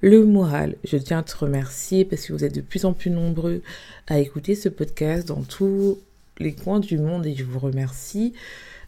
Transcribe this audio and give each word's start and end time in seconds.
le 0.00 0.24
moral. 0.24 0.76
Je 0.84 0.96
tiens 0.96 1.18
à 1.18 1.22
te 1.22 1.36
remercier 1.36 2.04
parce 2.04 2.26
que 2.26 2.32
vous 2.32 2.44
êtes 2.44 2.54
de 2.54 2.60
plus 2.60 2.84
en 2.84 2.92
plus 2.92 3.10
nombreux 3.10 3.62
à 4.06 4.18
écouter 4.18 4.54
ce 4.54 4.68
podcast 4.68 5.28
dans 5.28 5.42
tous 5.42 5.98
les 6.38 6.54
coins 6.54 6.80
du 6.80 6.98
monde 6.98 7.26
et 7.26 7.34
je 7.34 7.44
vous 7.44 7.58
remercie. 7.58 8.32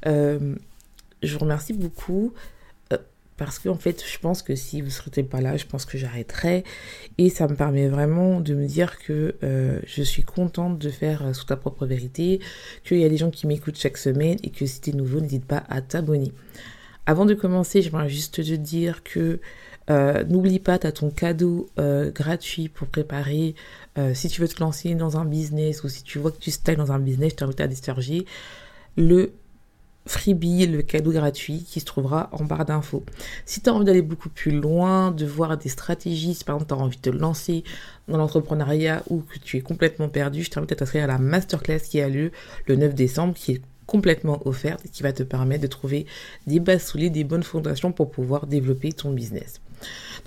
Euh, 0.07 0.55
je 1.23 1.33
vous 1.33 1.41
remercie 1.41 1.73
beaucoup 1.73 2.33
euh, 2.93 2.99
parce 3.37 3.59
qu'en 3.59 3.75
fait, 3.75 4.05
je 4.07 4.19
pense 4.19 4.43
que 4.43 4.55
si 4.55 4.81
vous 4.81 4.89
ne 4.89 4.93
serez 4.93 5.23
pas 5.23 5.41
là, 5.41 5.57
je 5.57 5.65
pense 5.65 5.85
que 5.85 5.99
j'arrêterai 5.99 6.65
et 7.17 7.31
ça 7.31 7.49
me 7.49 7.57
permet 7.57 7.89
vraiment 7.89 8.41
de 8.41 8.55
me 8.55 8.67
dire 8.67 8.99
que 8.99 9.35
euh, 9.43 9.81
je 9.87 10.03
suis 10.03 10.23
contente 10.23 10.79
de 10.79 10.91
faire 10.91 11.35
sous 11.35 11.47
ta 11.47 11.57
propre 11.57 11.87
vérité, 11.87 12.41
qu'il 12.85 12.99
y 12.99 13.05
a 13.05 13.09
des 13.09 13.17
gens 13.17 13.31
qui 13.31 13.47
m'écoutent 13.47 13.79
chaque 13.79 13.97
semaine 13.97 14.39
et 14.43 14.51
que 14.51 14.67
si 14.67 14.81
tu 14.81 14.91
es 14.91 14.93
nouveau, 14.93 15.21
n'hésite 15.21 15.47
pas 15.47 15.65
à 15.69 15.81
t'abonner. 15.81 16.33
Avant 17.09 17.25
de 17.25 17.33
commencer, 17.33 17.81
j'aimerais 17.81 18.11
juste 18.11 18.45
te 18.45 18.55
dire 18.55 19.03
que 19.03 19.41
euh, 19.89 20.25
n'oublie 20.25 20.59
pas, 20.59 20.79
tu 20.79 20.87
as 20.87 20.93
ton 20.93 21.09
cadeau 21.09 21.71
euh, 21.79 22.11
gratuit 22.11 22.69
pour 22.69 22.87
préparer. 22.87 23.55
Euh, 23.97 24.13
si 24.13 24.29
tu 24.29 24.43
veux 24.43 24.47
te 24.47 24.61
lancer 24.61 24.95
dans 24.95 25.17
un 25.17 25.25
business 25.25 25.85
ou 25.85 25.89
si 25.89 26.03
tu 26.03 26.19
vois 26.19 26.33
que 26.33 26.37
tu 26.37 26.51
styles 26.51 26.77
dans 26.77 26.93
un 26.93 26.99
business, 26.99 27.31
je 27.31 27.37
t'invite 27.37 27.63
à 27.63 27.67
décharger 27.67 28.27
le 28.99 29.33
freebie, 30.05 30.67
le 30.67 30.83
cadeau 30.83 31.11
gratuit 31.11 31.65
qui 31.65 31.81
se 31.81 31.87
trouvera 31.87 32.29
en 32.33 32.45
barre 32.45 32.67
d'infos. 32.67 33.03
Si 33.47 33.63
tu 33.63 33.71
as 33.71 33.73
envie 33.73 33.87
d'aller 33.87 34.03
beaucoup 34.03 34.29
plus 34.29 34.51
loin, 34.51 35.11
de 35.11 35.25
voir 35.25 35.57
des 35.57 35.71
stratégies, 35.71 36.35
si 36.35 36.45
par 36.45 36.57
exemple 36.57 36.75
tu 36.75 36.79
as 36.79 36.85
envie 36.85 36.99
de 36.99 37.11
te 37.11 37.17
lancer 37.17 37.65
dans 38.09 38.19
l'entrepreneuriat 38.19 39.03
ou 39.09 39.21
que 39.21 39.39
tu 39.39 39.57
es 39.57 39.63
complètement 39.63 40.11
perdu, 40.11 40.43
je 40.43 40.51
t'invite 40.51 40.73
à 40.73 40.77
t'inscrire 40.77 41.05
à 41.05 41.07
la 41.07 41.17
masterclass 41.17 41.81
qui 41.81 42.03
a 42.03 42.11
lieu 42.11 42.33
le 42.67 42.77
9 42.77 42.95
décembre, 42.95 43.33
qui 43.33 43.53
est 43.53 43.63
complètement 43.89 44.47
offerte 44.47 44.85
qui 44.93 45.03
va 45.03 45.13
te 45.13 45.23
permettre 45.25 45.63
de 45.63 45.67
trouver 45.67 46.07
des 46.47 46.61
bases 46.61 46.85
solides, 46.85 47.15
des 47.15 47.25
bonnes 47.25 47.43
fondations 47.43 47.91
pour 47.91 48.11
pouvoir 48.11 48.47
développer 48.47 48.93
ton 48.93 49.11
business. 49.11 49.61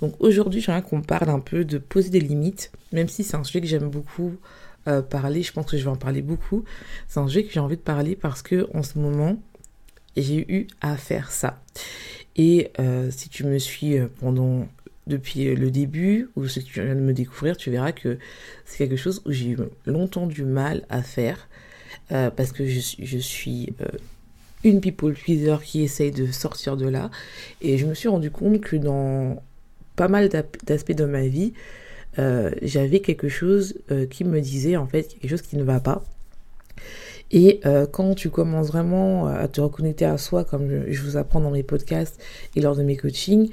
Donc 0.00 0.14
aujourd'hui, 0.18 0.60
j'aimerais 0.60 0.82
qu'on 0.82 1.00
parle 1.00 1.30
un 1.30 1.38
peu 1.38 1.64
de 1.64 1.78
poser 1.78 2.10
des 2.10 2.20
limites, 2.20 2.72
même 2.90 3.08
si 3.08 3.22
c'est 3.22 3.36
un 3.36 3.44
sujet 3.44 3.60
que 3.60 3.68
j'aime 3.68 3.88
beaucoup 3.88 4.34
euh, 4.88 5.00
parler, 5.00 5.44
je 5.44 5.52
pense 5.52 5.66
que 5.66 5.78
je 5.78 5.84
vais 5.84 5.90
en 5.90 5.96
parler 5.96 6.22
beaucoup. 6.22 6.64
C'est 7.06 7.20
un 7.20 7.28
sujet 7.28 7.44
que 7.44 7.52
j'ai 7.52 7.60
envie 7.60 7.76
de 7.76 7.82
parler 7.82 8.16
parce 8.16 8.42
que 8.42 8.66
en 8.74 8.82
ce 8.82 8.98
moment, 8.98 9.40
j'ai 10.16 10.44
eu 10.52 10.66
à 10.80 10.96
faire 10.96 11.30
ça. 11.30 11.62
Et 12.34 12.72
euh, 12.80 13.10
si 13.12 13.28
tu 13.28 13.44
me 13.44 13.58
suis 13.58 13.96
euh, 13.96 14.08
pendant 14.18 14.66
depuis 15.06 15.54
le 15.54 15.70
début 15.70 16.30
ou 16.34 16.48
si 16.48 16.64
tu 16.64 16.82
viens 16.82 16.96
de 16.96 17.00
me 17.00 17.12
découvrir, 17.12 17.56
tu 17.56 17.70
verras 17.70 17.92
que 17.92 18.18
c'est 18.64 18.78
quelque 18.78 18.96
chose 18.96 19.22
où 19.24 19.30
j'ai 19.30 19.50
eu 19.50 19.58
longtemps 19.86 20.26
du 20.26 20.44
mal 20.44 20.84
à 20.88 21.02
faire 21.02 21.48
parce 22.08 22.52
que 22.52 22.66
je, 22.66 23.18
suis 23.18 23.74
une 24.64 24.80
people 24.80 25.14
pleaser 25.14 25.56
qui 25.64 25.82
essaye 25.82 26.10
de 26.10 26.30
sortir 26.30 26.76
de 26.76 26.88
là. 26.88 27.10
Et 27.60 27.78
je 27.78 27.86
me 27.86 27.94
suis 27.94 28.08
rendu 28.08 28.30
compte 28.30 28.60
que 28.60 28.76
dans 28.76 29.42
pas 29.96 30.08
mal 30.08 30.28
d'aspects 30.64 30.92
de 30.92 31.04
ma 31.04 31.26
vie, 31.26 31.52
euh, 32.18 32.50
j'avais 32.60 33.00
quelque 33.00 33.28
chose 33.28 33.74
euh, 33.90 34.06
qui 34.06 34.24
me 34.24 34.40
disait 34.40 34.76
en 34.76 34.86
fait 34.86 35.16
quelque 35.20 35.30
chose 35.30 35.42
qui 35.42 35.56
ne 35.56 35.62
va 35.62 35.80
pas. 35.80 36.02
Et 37.30 37.60
euh, 37.64 37.86
quand 37.86 38.14
tu 38.14 38.28
commences 38.28 38.68
vraiment 38.68 39.26
à 39.26 39.48
te 39.48 39.60
reconnecter 39.60 40.04
à 40.04 40.18
soi, 40.18 40.44
comme 40.44 40.84
je, 40.90 41.02
vous 41.02 41.16
apprends 41.16 41.40
dans 41.40 41.50
mes 41.50 41.62
podcasts 41.62 42.20
et 42.54 42.60
lors 42.60 42.76
de 42.76 42.82
mes 42.82 42.96
coachings, 42.96 43.50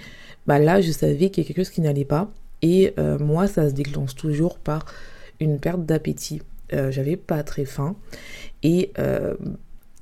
bah 0.47 0.59
là 0.59 0.81
je 0.81 0.91
savais 0.91 1.29
qu'il 1.29 1.43
y 1.43 1.45
a 1.45 1.47
quelque 1.47 1.63
chose 1.63 1.69
qui 1.69 1.81
n'allait 1.81 2.05
pas. 2.05 2.29
Et 2.61 2.93
moi 3.21 3.47
ça 3.47 3.69
se 3.69 3.73
déclenche 3.73 4.15
toujours 4.15 4.59
par 4.59 4.85
une 5.39 5.59
perte 5.59 5.85
d'appétit. 5.85 6.41
J'avais 6.71 7.15
pas 7.17 7.43
très 7.43 7.65
faim. 7.65 7.95
Et 8.63 8.91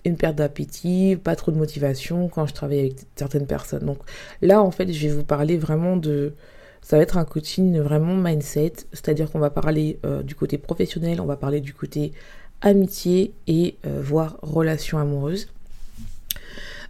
une 0.08 0.18
perte 0.18 0.36
d'appétit, 0.36 1.18
pas 1.22 1.36
trop 1.36 1.52
de 1.52 1.58
motivation 1.58 2.30
quand 2.30 2.48
je 2.48 2.54
travaille 2.54 2.80
avec 2.80 2.96
certaines 3.16 3.46
personnes. 3.46 3.86
Donc 3.86 4.00
là, 4.42 4.62
en 4.62 4.72
fait, 4.72 4.92
je 4.92 5.08
vais 5.08 5.14
vous 5.14 5.24
parler 5.24 5.58
vraiment 5.58 5.98
de... 5.98 6.34
Ça 6.82 6.96
va 6.96 7.04
être 7.04 7.18
un 7.18 7.26
coaching 7.26 7.78
vraiment 7.80 8.16
mindset, 8.16 8.74
c'est-à-dire 8.94 9.30
qu'on 9.30 9.40
va 9.40 9.50
parler 9.50 10.00
euh, 10.06 10.24
du 10.24 10.36
côté 10.36 10.58
professionnel, 10.58 11.20
on 11.20 11.26
va 11.26 11.36
parler 11.36 11.60
du 11.60 11.74
côté 11.74 12.14
amitié 12.62 13.34
et 13.48 13.76
euh, 13.86 14.00
voire 14.02 14.38
relation 14.42 14.98
amoureuse. 14.98 15.50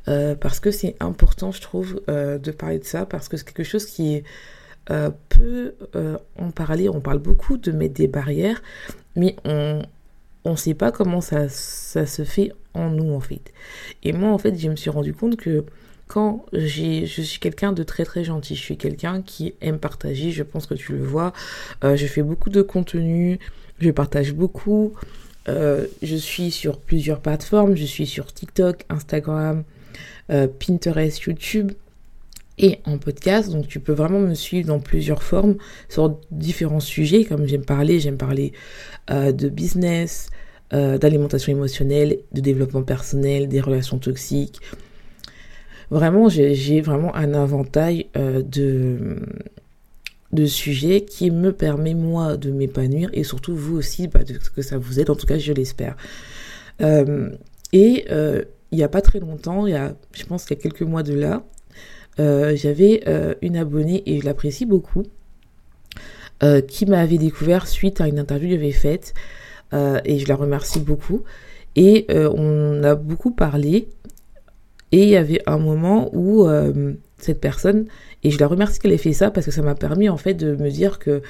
Euh, 0.07 0.35
parce 0.35 0.59
que 0.59 0.69
c'est 0.69 0.95
important, 0.99 1.51
je 1.51 1.61
trouve, 1.61 2.01
de 2.07 2.51
parler 2.51 2.79
de 2.79 2.85
ça, 2.85 3.05
parce 3.05 3.27
que 3.27 3.37
c'est 3.37 3.45
quelque 3.45 3.63
chose 3.63 3.85
qui 3.85 4.15
est 4.15 4.23
peu 4.87 5.75
en 6.37 6.51
parler. 6.51 6.89
On 6.89 7.01
parle 7.01 7.19
beaucoup 7.19 7.57
de 7.57 7.71
mettre 7.71 7.95
des 7.95 8.07
barrières, 8.07 8.61
mais 9.15 9.35
on, 9.45 9.81
ne 10.45 10.55
sait 10.55 10.73
pas 10.73 10.91
comment 10.91 11.21
ça, 11.21 11.49
ça 11.49 12.05
se 12.05 12.23
fait 12.23 12.51
en 12.73 12.89
nous 12.89 13.13
en 13.13 13.19
fait. 13.19 13.53
Et 14.03 14.13
moi 14.13 14.29
en 14.29 14.37
fait 14.37 14.57
je 14.57 14.69
me 14.69 14.75
suis 14.75 14.89
rendu 14.89 15.13
compte 15.13 15.35
que 15.35 15.65
quand 16.07 16.45
j'ai, 16.53 17.05
je 17.05 17.21
suis 17.21 17.39
quelqu'un 17.39 17.73
de 17.73 17.83
très 17.83 18.05
très 18.05 18.23
gentil, 18.23 18.55
je 18.55 18.61
suis 18.61 18.77
quelqu'un 18.77 19.21
qui 19.21 19.53
aime 19.61 19.77
partager, 19.77 20.31
je 20.31 20.43
pense 20.43 20.65
que 20.65 20.73
tu 20.73 20.93
le 20.93 21.03
vois, 21.03 21.33
euh, 21.83 21.95
je 21.95 22.07
fais 22.07 22.23
beaucoup 22.23 22.49
de 22.49 22.61
contenu, 22.61 23.39
je 23.79 23.91
partage 23.91 24.33
beaucoup, 24.33 24.93
euh, 25.49 25.85
je 26.01 26.15
suis 26.15 26.51
sur 26.51 26.79
plusieurs 26.79 27.19
plateformes, 27.19 27.75
je 27.75 27.85
suis 27.85 28.07
sur 28.07 28.33
TikTok, 28.33 28.85
Instagram, 28.89 29.63
euh, 30.31 30.47
Pinterest, 30.47 31.21
YouTube 31.23 31.73
et 32.57 32.79
en 32.85 32.97
podcast. 32.97 33.51
Donc 33.51 33.67
tu 33.67 33.79
peux 33.79 33.93
vraiment 33.93 34.19
me 34.19 34.33
suivre 34.33 34.67
dans 34.67 34.79
plusieurs 34.79 35.23
formes 35.23 35.55
sur 35.89 36.19
différents 36.31 36.79
sujets. 36.79 37.23
Comme 37.23 37.47
j'aime 37.47 37.65
parler, 37.65 37.99
j'aime 37.99 38.17
parler 38.17 38.53
de 39.09 39.49
business, 39.49 40.29
euh, 40.73 40.97
d'alimentation 40.97 41.53
émotionnelle, 41.53 42.17
de 42.33 42.41
développement 42.41 42.83
personnel, 42.83 43.47
des 43.47 43.61
relations 43.61 43.99
toxiques. 43.99 44.59
Vraiment, 45.91 46.27
j'ai 46.27 46.81
vraiment 46.81 47.15
un 47.15 47.33
inventaire 47.33 48.03
euh, 48.17 48.41
de, 48.41 49.21
de 50.33 50.45
sujets 50.45 51.05
qui 51.05 51.31
me 51.31 51.53
permet 51.53 51.93
moi 51.93 52.35
de 52.35 52.51
m'épanouir 52.51 53.09
et 53.13 53.23
surtout 53.23 53.55
vous 53.55 53.77
aussi 53.77 54.09
bah, 54.09 54.25
de, 54.25 54.33
que 54.33 54.61
ça 54.61 54.77
vous 54.77 54.99
aide, 54.99 55.09
en 55.09 55.15
tout 55.15 55.25
cas 55.25 55.37
je 55.37 55.53
l'espère. 55.53 55.95
Euh, 56.81 57.29
et 57.71 58.05
il 58.09 58.77
n'y 58.77 58.83
a 58.83 58.89
pas 58.89 59.01
très 59.01 59.21
longtemps, 59.21 59.67
il 59.67 59.71
y 59.71 59.77
a, 59.77 59.95
je 60.11 60.25
pense 60.25 60.43
qu'il 60.43 60.57
y 60.57 60.59
a 60.59 60.61
quelques 60.61 60.81
mois 60.81 61.03
de 61.03 61.13
là, 61.13 61.45
j'avais 62.17 63.03
une 63.41 63.57
abonnée 63.57 64.03
et 64.05 64.19
je 64.19 64.25
l'apprécie 64.25 64.65
beaucoup, 64.65 65.03
qui 66.67 66.85
m'avait 66.85 67.17
découvert 67.17 67.67
suite 67.67 68.01
à 68.01 68.07
une 68.07 68.19
interview 68.19 68.49
que 68.49 68.55
j'avais 68.55 68.71
faite 68.71 69.13
euh, 69.73 69.99
et 70.05 70.19
je 70.19 70.27
la 70.27 70.35
remercie 70.35 70.79
beaucoup. 70.79 71.23
Et 71.75 72.05
euh, 72.09 72.31
on 72.33 72.83
a 72.83 72.95
beaucoup 72.95 73.31
parlé 73.31 73.87
et 74.91 75.03
il 75.03 75.09
y 75.09 75.17
avait 75.17 75.41
un 75.45 75.57
moment 75.57 76.09
où 76.13 76.47
euh, 76.47 76.93
cette 77.17 77.41
personne, 77.41 77.85
et 78.23 78.31
je 78.31 78.39
la 78.39 78.47
remercie 78.47 78.79
qu'elle 78.79 78.93
ait 78.93 78.97
fait 78.97 79.13
ça 79.13 79.31
parce 79.31 79.45
que 79.45 79.51
ça 79.51 79.61
m'a 79.61 79.75
permis 79.75 80.09
en 80.09 80.17
fait 80.17 80.33
de 80.33 80.55
me 80.55 80.69
dire 80.69 80.99
que 80.99 81.21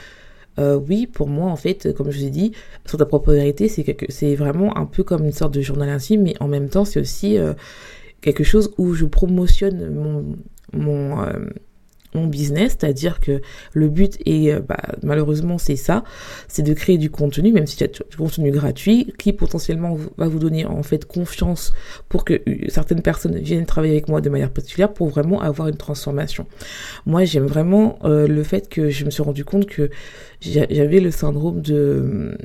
oui, 0.60 1.06
pour 1.06 1.28
moi, 1.28 1.52
en 1.52 1.56
fait, 1.56 1.94
comme 1.94 2.10
je 2.10 2.18
vous 2.18 2.26
ai 2.26 2.32
dit, 2.32 2.52
sur 2.88 2.98
ta 2.98 3.06
propre 3.06 3.32
vérité, 3.32 3.68
c'est 3.68 3.96
c'est 4.10 4.34
vraiment 4.34 4.76
un 4.76 4.88
peu 4.88 5.04
comme 5.04 5.24
une 5.24 5.32
sorte 5.32 5.54
de 5.54 5.62
journal 5.62 5.88
intime, 5.88 6.24
mais 6.24 6.34
en 6.40 6.48
même 6.48 6.68
temps, 6.68 6.84
c'est 6.84 7.00
aussi 7.00 7.38
quelque 8.22 8.44
chose 8.44 8.74
où 8.80 8.96
je 8.96 9.06
promotionne 9.06 9.94
mon, 9.94 10.26
mon 10.74 11.16
mon 12.18 12.28
business, 12.28 12.78
c'est-à-dire 12.80 13.20
que 13.20 13.42
le 13.74 13.90
but 13.90 14.18
est, 14.26 14.52
euh, 14.52 14.60
bah, 14.60 14.78
malheureusement, 15.04 15.58
c'est 15.58 15.76
ça, 15.76 16.04
c'est 16.48 16.64
de 16.64 16.74
créer 16.74 16.98
du 16.98 17.10
contenu, 17.10 17.52
même 17.52 17.68
si 17.68 17.78
y 17.80 17.84
a 17.84 17.88
du 17.88 18.18
contenu 18.18 18.52
gratuit, 18.52 19.14
qui 19.18 19.34
potentiellement 19.34 19.98
va 20.18 20.28
vous 20.28 20.40
donner 20.40 20.66
en 20.66 20.84
fait 20.84 21.06
confiance 21.06 21.74
pour 22.10 22.26
que 22.26 22.34
euh, 22.34 22.56
certaines 22.70 23.02
personnes 23.02 23.38
viennent 23.38 23.66
travailler 23.66 23.94
avec 23.94 24.10
moi 24.10 24.22
de 24.22 24.30
manière 24.30 24.52
particulière 24.52 24.94
pour 24.94 25.10
vraiment 25.10 25.42
avoir 25.42 25.68
une 25.68 25.78
transformation. 25.78 26.46
Moi, 27.06 27.26
j'aime 27.26 27.46
vraiment 27.46 28.00
euh, 28.04 28.28
le 28.28 28.44
fait 28.44 28.70
que 28.70 28.90
je 28.90 29.06
me 29.06 29.12
suis 29.12 29.24
rendu 29.24 29.46
compte 29.46 29.66
que 29.66 29.90
j'avais 30.42 31.00
le 31.00 31.12
syndrome 31.12 31.62
de 31.62 32.38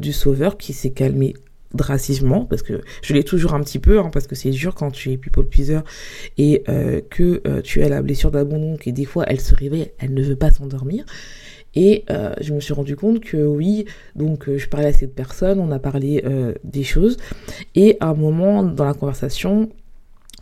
du 0.00 0.12
sauveur 0.12 0.58
qui 0.58 0.72
s'est 0.72 0.90
calmé 0.90 1.34
drastiquement 1.74 2.44
parce 2.44 2.62
que 2.62 2.80
je 3.02 3.14
l'ai 3.14 3.24
toujours 3.24 3.54
un 3.54 3.60
petit 3.60 3.78
peu 3.78 3.98
hein, 3.98 4.10
parce 4.12 4.26
que 4.26 4.34
c'est 4.34 4.50
dur 4.50 4.74
quand 4.74 4.90
tu 4.90 5.12
es 5.12 5.16
people 5.16 5.46
pleaser 5.46 5.80
et 6.38 6.62
euh, 6.68 7.00
que 7.10 7.42
euh, 7.46 7.60
tu 7.60 7.82
as 7.82 7.88
la 7.88 8.00
blessure 8.00 8.30
d'abandon 8.30 8.76
et 8.84 8.92
des 8.92 9.04
fois 9.04 9.24
elle 9.26 9.40
se 9.40 9.54
réveille 9.54 9.90
elle 9.98 10.14
ne 10.14 10.22
veut 10.22 10.36
pas 10.36 10.50
s'endormir. 10.50 11.04
Et 11.74 12.04
euh, 12.10 12.32
je 12.40 12.54
me 12.54 12.60
suis 12.60 12.72
rendu 12.72 12.96
compte 12.96 13.20
que 13.20 13.36
oui 13.36 13.84
donc 14.16 14.48
je 14.56 14.66
parlais 14.68 14.88
à 14.88 14.92
cette 14.92 15.14
personne 15.14 15.60
on 15.60 15.70
a 15.70 15.78
parlé 15.78 16.24
des 16.64 16.84
choses. 16.84 17.18
Et 17.74 17.96
à 18.00 18.08
un 18.08 18.14
moment 18.14 18.62
dans 18.62 18.84
la 18.84 18.94
conversation 18.94 19.68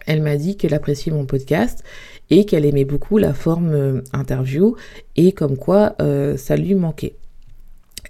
elle 0.07 0.23
m'a 0.23 0.37
dit 0.37 0.57
qu'elle 0.57 0.75
appréciait 0.75 1.13
mon 1.13 1.27
podcast 1.27 1.83
et 2.31 2.45
qu'elle 2.45 2.65
aimait 2.65 2.85
beaucoup 2.85 3.19
la 3.19 3.35
forme 3.35 4.03
interview 4.13 4.77
et 5.17 5.33
comme 5.33 5.57
quoi 5.57 5.97
ça 6.37 6.57
lui 6.57 6.77
manquait 6.77 7.17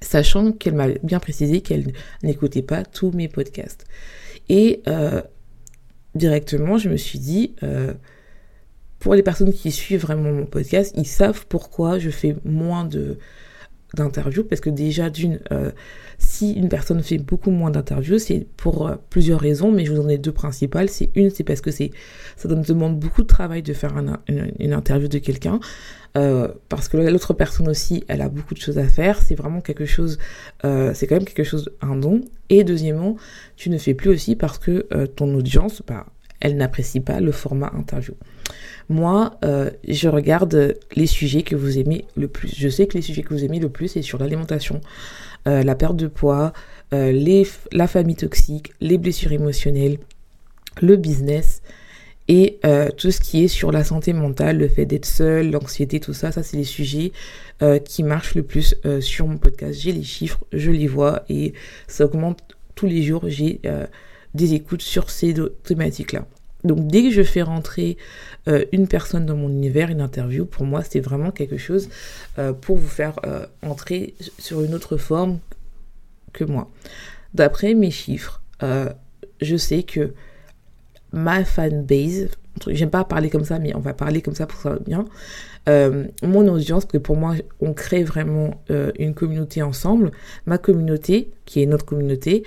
sachant 0.00 0.52
qu'elle 0.52 0.74
m'a 0.74 0.88
bien 1.02 1.20
précisé 1.20 1.60
qu'elle 1.60 1.92
n'écoutait 2.22 2.62
pas 2.62 2.84
tous 2.84 3.10
mes 3.12 3.28
podcasts. 3.28 3.86
Et 4.48 4.82
euh, 4.88 5.22
directement, 6.14 6.78
je 6.78 6.88
me 6.88 6.96
suis 6.96 7.18
dit, 7.18 7.54
euh, 7.62 7.94
pour 8.98 9.14
les 9.14 9.22
personnes 9.22 9.52
qui 9.52 9.72
suivent 9.72 10.00
vraiment 10.00 10.32
mon 10.32 10.46
podcast, 10.46 10.94
ils 10.96 11.06
savent 11.06 11.46
pourquoi 11.48 11.98
je 11.98 12.10
fais 12.10 12.36
moins 12.44 12.88
d'interviews 13.94 14.44
parce 14.44 14.60
que 14.60 14.70
déjà 14.70 15.10
d'une 15.10 15.40
euh, 15.52 15.70
si 16.18 16.52
une 16.52 16.68
personne 16.68 17.02
fait 17.02 17.18
beaucoup 17.18 17.50
moins 17.50 17.70
d'interviews 17.70 18.18
c'est 18.18 18.46
pour 18.56 18.90
plusieurs 19.10 19.40
raisons 19.40 19.70
mais 19.70 19.84
je 19.86 19.92
vous 19.92 20.00
en 20.00 20.08
ai 20.08 20.18
deux 20.18 20.32
principales 20.32 20.88
c'est 20.88 21.08
une 21.14 21.30
c'est 21.30 21.44
parce 21.44 21.60
que 21.60 21.70
c'est 21.70 21.92
ça 22.36 22.48
demande 22.48 22.98
beaucoup 22.98 23.22
de 23.22 23.26
travail 23.26 23.62
de 23.62 23.72
faire 23.72 23.96
une, 23.96 24.72
interview 24.74 25.08
de 25.08 25.18
quelqu'un 25.18 25.60
euh, 26.16 26.48
parce 26.68 26.88
que 26.88 26.96
l'autre 26.96 27.34
personne 27.34 27.68
aussi, 27.68 28.04
elle 28.08 28.22
a 28.22 28.28
beaucoup 28.28 28.54
de 28.54 28.60
choses 28.60 28.78
à 28.78 28.88
faire. 28.88 29.20
C'est 29.20 29.34
vraiment 29.34 29.60
quelque 29.60 29.84
chose, 29.84 30.18
euh, 30.64 30.92
c'est 30.94 31.06
quand 31.06 31.16
même 31.16 31.24
quelque 31.24 31.44
chose, 31.44 31.70
un 31.82 31.96
don. 31.96 32.22
Et 32.48 32.64
deuxièmement, 32.64 33.16
tu 33.56 33.68
ne 33.70 33.78
fais 33.78 33.94
plus 33.94 34.10
aussi 34.10 34.34
parce 34.34 34.58
que 34.58 34.86
euh, 34.94 35.06
ton 35.06 35.34
audience, 35.34 35.82
bah, 35.86 36.06
elle 36.40 36.56
n'apprécie 36.56 37.00
pas 37.00 37.20
le 37.20 37.32
format 37.32 37.70
interview. 37.74 38.14
Moi, 38.88 39.40
je 39.42 40.08
regarde 40.08 40.76
les 40.94 41.06
sujets 41.06 41.42
que 41.42 41.56
vous 41.56 41.78
aimez 41.78 42.04
le 42.16 42.28
plus. 42.28 42.54
Je 42.56 42.68
sais 42.68 42.86
que 42.86 42.94
les 42.94 43.02
sujets 43.02 43.22
que 43.22 43.34
vous 43.34 43.44
aimez 43.44 43.58
le 43.58 43.68
plus, 43.68 43.88
c'est 43.88 44.02
sur 44.02 44.18
l'alimentation, 44.18 44.80
la 45.44 45.74
perte 45.74 45.96
de 45.96 46.06
poids, 46.06 46.52
la 46.92 47.86
famille 47.88 48.14
toxique, 48.14 48.74
les 48.80 48.96
blessures 48.98 49.32
émotionnelles, 49.32 49.98
le 50.80 50.94
business, 50.94 51.62
et 52.28 52.58
euh, 52.64 52.90
tout 52.90 53.10
ce 53.10 53.20
qui 53.20 53.44
est 53.44 53.48
sur 53.48 53.70
la 53.70 53.84
santé 53.84 54.12
mentale, 54.12 54.58
le 54.58 54.68
fait 54.68 54.84
d'être 54.84 55.06
seul, 55.06 55.50
l'anxiété, 55.50 56.00
tout 56.00 56.12
ça, 56.12 56.32
ça 56.32 56.42
c'est 56.42 56.56
les 56.56 56.64
sujets 56.64 57.12
euh, 57.62 57.78
qui 57.78 58.02
marchent 58.02 58.34
le 58.34 58.42
plus 58.42 58.74
euh, 58.84 59.00
sur 59.00 59.28
mon 59.28 59.38
podcast. 59.38 59.78
J'ai 59.80 59.92
les 59.92 60.02
chiffres, 60.02 60.44
je 60.52 60.70
les 60.70 60.88
vois 60.88 61.24
et 61.28 61.54
ça 61.86 62.04
augmente 62.04 62.40
tous 62.74 62.86
les 62.86 63.02
jours. 63.02 63.24
J'ai 63.26 63.60
des 64.34 64.54
écoutes 64.54 64.82
sur 64.82 65.08
ces 65.08 65.34
thématiques-là. 65.62 66.26
Donc 66.64 66.88
dès 66.88 67.04
que 67.04 67.10
je 67.10 67.22
fais 67.22 67.42
rentrer 67.42 67.96
une 68.72 68.86
personne 68.86 69.24
dans 69.24 69.36
mon 69.36 69.48
univers, 69.48 69.88
une 69.88 70.02
interview, 70.02 70.44
pour 70.44 70.64
moi 70.66 70.82
c'est 70.82 71.00
vraiment 71.00 71.30
quelque 71.30 71.56
chose 71.56 71.88
pour 72.60 72.76
vous 72.76 72.88
faire 72.88 73.18
entrer 73.62 74.14
sur 74.38 74.62
une 74.62 74.74
autre 74.74 74.98
forme 74.98 75.38
que 76.34 76.44
moi. 76.44 76.70
D'après 77.32 77.72
mes 77.72 77.90
chiffres, 77.90 78.42
je 78.60 79.56
sais 79.56 79.84
que 79.84 80.12
ma 81.12 81.44
fanbase, 81.44 82.28
j'aime 82.68 82.90
pas 82.90 83.04
parler 83.04 83.30
comme 83.30 83.44
ça, 83.44 83.58
mais 83.58 83.74
on 83.74 83.80
va 83.80 83.94
parler 83.94 84.22
comme 84.22 84.34
ça 84.34 84.46
pour 84.46 84.60
ça 84.60 84.78
bien. 84.86 85.04
Euh, 85.68 86.04
mon 86.22 86.46
audience, 86.48 86.84
parce 86.84 86.92
que 86.92 86.98
pour 86.98 87.16
moi, 87.16 87.34
on 87.60 87.72
crée 87.72 88.04
vraiment 88.04 88.62
euh, 88.70 88.92
une 88.98 89.14
communauté 89.14 89.62
ensemble. 89.62 90.12
Ma 90.46 90.58
communauté, 90.58 91.30
qui 91.44 91.62
est 91.62 91.66
notre 91.66 91.84
communauté, 91.84 92.44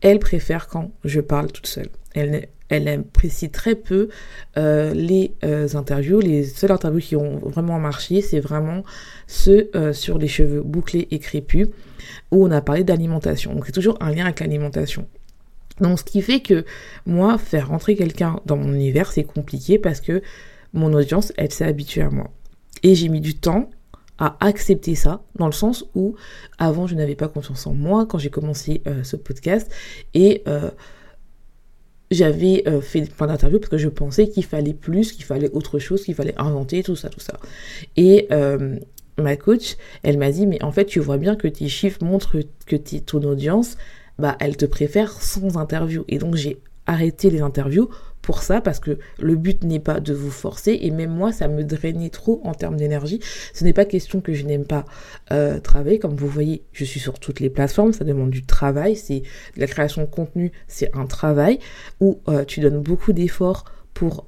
elle 0.00 0.18
préfère 0.18 0.68
quand 0.68 0.90
je 1.04 1.20
parle 1.20 1.52
toute 1.52 1.66
seule. 1.66 1.88
Elle, 2.14 2.48
elle 2.68 2.88
apprécie 2.88 3.50
très 3.50 3.74
peu 3.74 4.08
euh, 4.56 4.94
les 4.94 5.32
interviews. 5.74 6.20
Les 6.20 6.44
seules 6.44 6.72
interviews 6.72 7.00
qui 7.00 7.16
ont 7.16 7.38
vraiment 7.40 7.78
marché, 7.78 8.22
c'est 8.22 8.40
vraiment 8.40 8.82
ceux 9.26 9.70
sur 9.92 10.18
les 10.18 10.28
cheveux 10.28 10.62
bouclés 10.62 11.08
et 11.10 11.18
crépus, 11.18 11.68
où 12.30 12.46
on 12.46 12.50
a 12.50 12.62
parlé 12.62 12.84
d'alimentation. 12.84 13.54
Donc 13.54 13.66
c'est 13.66 13.72
toujours 13.72 13.98
un 14.00 14.10
lien 14.10 14.24
avec 14.24 14.40
l'alimentation. 14.40 15.06
Donc 15.80 15.98
ce 15.98 16.04
qui 16.04 16.22
fait 16.22 16.40
que 16.40 16.64
moi, 17.06 17.38
faire 17.38 17.68
rentrer 17.68 17.96
quelqu'un 17.96 18.40
dans 18.46 18.56
mon 18.56 18.72
univers, 18.72 19.10
c'est 19.10 19.24
compliqué 19.24 19.78
parce 19.78 20.00
que 20.00 20.22
mon 20.72 20.92
audience, 20.92 21.32
elle 21.36 21.52
s'est 21.52 21.64
habituée 21.64 22.02
à 22.02 22.10
moi. 22.10 22.30
Et 22.82 22.94
j'ai 22.94 23.08
mis 23.08 23.20
du 23.20 23.34
temps 23.34 23.70
à 24.18 24.36
accepter 24.40 24.94
ça, 24.94 25.22
dans 25.36 25.46
le 25.46 25.52
sens 25.52 25.84
où 25.94 26.14
avant 26.58 26.86
je 26.86 26.94
n'avais 26.94 27.16
pas 27.16 27.28
confiance 27.28 27.66
en 27.66 27.74
moi 27.74 28.06
quand 28.06 28.18
j'ai 28.18 28.30
commencé 28.30 28.82
euh, 28.86 29.02
ce 29.02 29.16
podcast 29.16 29.70
et 30.14 30.42
euh, 30.46 30.70
j'avais 32.10 32.62
euh, 32.68 32.80
fait 32.80 33.02
plein 33.10 33.26
d'interviews 33.26 33.58
parce 33.58 33.70
que 33.70 33.78
je 33.78 33.88
pensais 33.88 34.28
qu'il 34.28 34.44
fallait 34.44 34.74
plus, 34.74 35.12
qu'il 35.12 35.24
fallait 35.24 35.50
autre 35.50 35.78
chose, 35.78 36.04
qu'il 36.04 36.14
fallait 36.14 36.38
inventer, 36.38 36.82
tout 36.82 36.94
ça, 36.94 37.08
tout 37.08 37.20
ça. 37.20 37.38
Et 37.96 38.28
ma 39.18 39.36
coach, 39.36 39.76
elle 40.02 40.18
m'a 40.18 40.30
dit, 40.30 40.46
mais 40.46 40.62
en 40.62 40.72
fait, 40.72 40.84
tu 40.86 41.00
vois 41.00 41.18
bien 41.18 41.36
que 41.36 41.48
tes 41.48 41.68
chiffres 41.68 42.02
montrent 42.04 42.36
que 42.66 42.76
ton 42.76 43.22
audience, 43.24 43.76
bah, 44.18 44.36
elle 44.40 44.56
te 44.56 44.66
préfère 44.66 45.10
sans 45.12 45.56
interview. 45.56 46.04
Et 46.08 46.18
donc, 46.18 46.34
j'ai 46.34 46.60
arrêté 46.86 47.30
les 47.30 47.40
interviews 47.40 47.88
pour 48.22 48.42
ça 48.42 48.60
parce 48.60 48.78
que 48.78 48.98
le 49.18 49.36
but 49.36 49.64
n'est 49.64 49.80
pas 49.80 50.00
de 50.00 50.14
vous 50.14 50.30
forcer 50.30 50.78
et 50.80 50.90
même 50.90 51.10
moi 51.10 51.32
ça 51.32 51.48
me 51.48 51.64
drainait 51.64 52.08
trop 52.08 52.40
en 52.44 52.54
termes 52.54 52.76
d'énergie. 52.76 53.20
Ce 53.52 53.64
n'est 53.64 53.72
pas 53.72 53.84
question 53.84 54.20
que 54.20 54.32
je 54.32 54.44
n'aime 54.44 54.64
pas 54.64 54.84
euh, 55.32 55.58
travailler 55.58 55.98
comme 55.98 56.14
vous 56.14 56.28
voyez, 56.28 56.62
je 56.72 56.84
suis 56.84 57.00
sur 57.00 57.18
toutes 57.18 57.40
les 57.40 57.50
plateformes, 57.50 57.92
ça 57.92 58.04
demande 58.04 58.30
du 58.30 58.44
travail, 58.44 58.96
c'est 58.96 59.22
la 59.56 59.66
création 59.66 60.02
de 60.02 60.06
contenu, 60.06 60.52
c'est 60.68 60.96
un 60.96 61.06
travail 61.06 61.58
où 62.00 62.20
euh, 62.28 62.44
tu 62.44 62.60
donnes 62.60 62.80
beaucoup 62.80 63.12
d'efforts 63.12 63.64
pour 63.92 64.26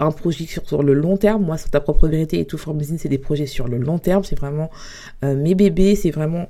un 0.00 0.10
projet 0.10 0.46
sur, 0.46 0.82
le 0.82 0.94
long 0.94 1.16
terme. 1.16 1.44
Moi, 1.44 1.58
sur 1.58 1.70
ta 1.70 1.80
propre 1.80 2.08
vérité 2.08 2.40
et 2.40 2.44
tout 2.44 2.58
for 2.58 2.74
business, 2.74 3.02
c'est 3.02 3.08
des 3.08 3.18
projets 3.18 3.46
sur 3.46 3.68
le 3.68 3.78
long 3.78 3.98
terme. 3.98 4.24
C'est 4.24 4.36
vraiment 4.36 4.68
euh, 5.24 5.36
mes 5.36 5.54
bébés, 5.54 5.94
c'est 5.94 6.10
vraiment 6.10 6.48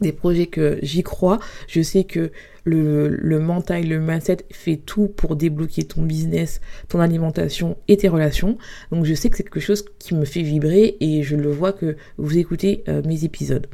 des 0.00 0.12
projets 0.12 0.46
que 0.46 0.78
j'y 0.82 1.02
crois. 1.02 1.38
Je 1.68 1.82
sais 1.82 2.04
que 2.04 2.32
le, 2.64 3.08
le 3.08 3.38
mental, 3.38 3.86
le 3.86 4.00
mindset 4.00 4.38
fait 4.50 4.76
tout 4.76 5.08
pour 5.08 5.36
débloquer 5.36 5.84
ton 5.84 6.02
business, 6.02 6.60
ton 6.88 7.00
alimentation 7.00 7.76
et 7.88 7.96
tes 7.96 8.08
relations. 8.08 8.58
Donc 8.90 9.04
je 9.04 9.14
sais 9.14 9.30
que 9.30 9.36
c'est 9.36 9.44
quelque 9.44 9.60
chose 9.60 9.84
qui 9.98 10.14
me 10.14 10.24
fait 10.24 10.42
vibrer 10.42 10.96
et 11.00 11.22
je 11.22 11.36
le 11.36 11.50
vois 11.50 11.72
que 11.72 11.96
vous 12.16 12.38
écoutez 12.38 12.82
euh, 12.88 13.02
mes 13.04 13.24
épisodes. 13.24 13.66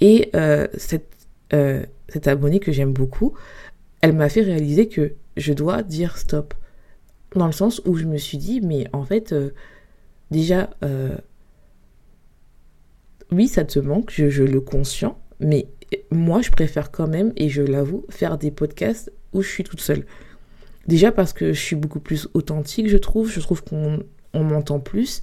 Et 0.00 0.30
euh, 0.34 0.66
cette, 0.76 1.10
euh, 1.52 1.84
cette 2.08 2.28
abonnée 2.28 2.60
que 2.60 2.72
j'aime 2.72 2.92
beaucoup, 2.92 3.34
elle 4.00 4.12
m'a 4.12 4.28
fait 4.28 4.42
réaliser 4.42 4.88
que 4.88 5.14
je 5.36 5.52
dois 5.52 5.82
dire 5.82 6.16
stop. 6.16 6.54
Dans 7.34 7.46
le 7.46 7.52
sens 7.52 7.82
où 7.84 7.96
je 7.96 8.04
me 8.04 8.16
suis 8.16 8.38
dit, 8.38 8.60
mais 8.62 8.86
en 8.92 9.04
fait, 9.04 9.34
déjà, 10.30 10.70
oui, 13.30 13.48
ça 13.48 13.64
te 13.64 13.78
manque, 13.78 14.10
je, 14.10 14.30
je 14.30 14.42
le 14.42 14.60
conscient, 14.60 15.18
mais 15.40 15.68
moi, 16.10 16.42
je 16.42 16.50
préfère 16.50 16.90
quand 16.90 17.06
même, 17.06 17.32
et 17.36 17.48
je 17.48 17.62
l'avoue, 17.62 18.04
faire 18.08 18.38
des 18.38 18.50
podcasts 18.50 19.12
où 19.32 19.42
je 19.42 19.48
suis 19.48 19.64
toute 19.64 19.80
seule. 19.80 20.04
Déjà 20.86 21.12
parce 21.12 21.32
que 21.32 21.52
je 21.52 21.60
suis 21.60 21.76
beaucoup 21.76 22.00
plus 22.00 22.28
authentique, 22.34 22.88
je 22.88 22.96
trouve. 22.96 23.30
Je 23.30 23.40
trouve 23.40 23.62
qu'on 23.64 24.04
m'entend 24.34 24.80
plus. 24.80 25.22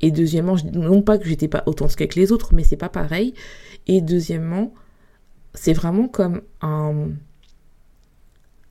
Et 0.00 0.10
deuxièmement, 0.10 0.56
non 0.72 1.02
pas 1.02 1.18
que 1.18 1.26
j'étais 1.26 1.48
pas 1.48 1.62
authentique 1.66 2.00
avec 2.00 2.14
les 2.14 2.32
autres, 2.32 2.54
mais 2.54 2.64
c'est 2.64 2.76
pas 2.76 2.88
pareil. 2.88 3.34
Et 3.86 4.00
deuxièmement, 4.00 4.72
c'est 5.54 5.72
vraiment 5.72 6.08
comme 6.08 6.42
un 6.60 7.10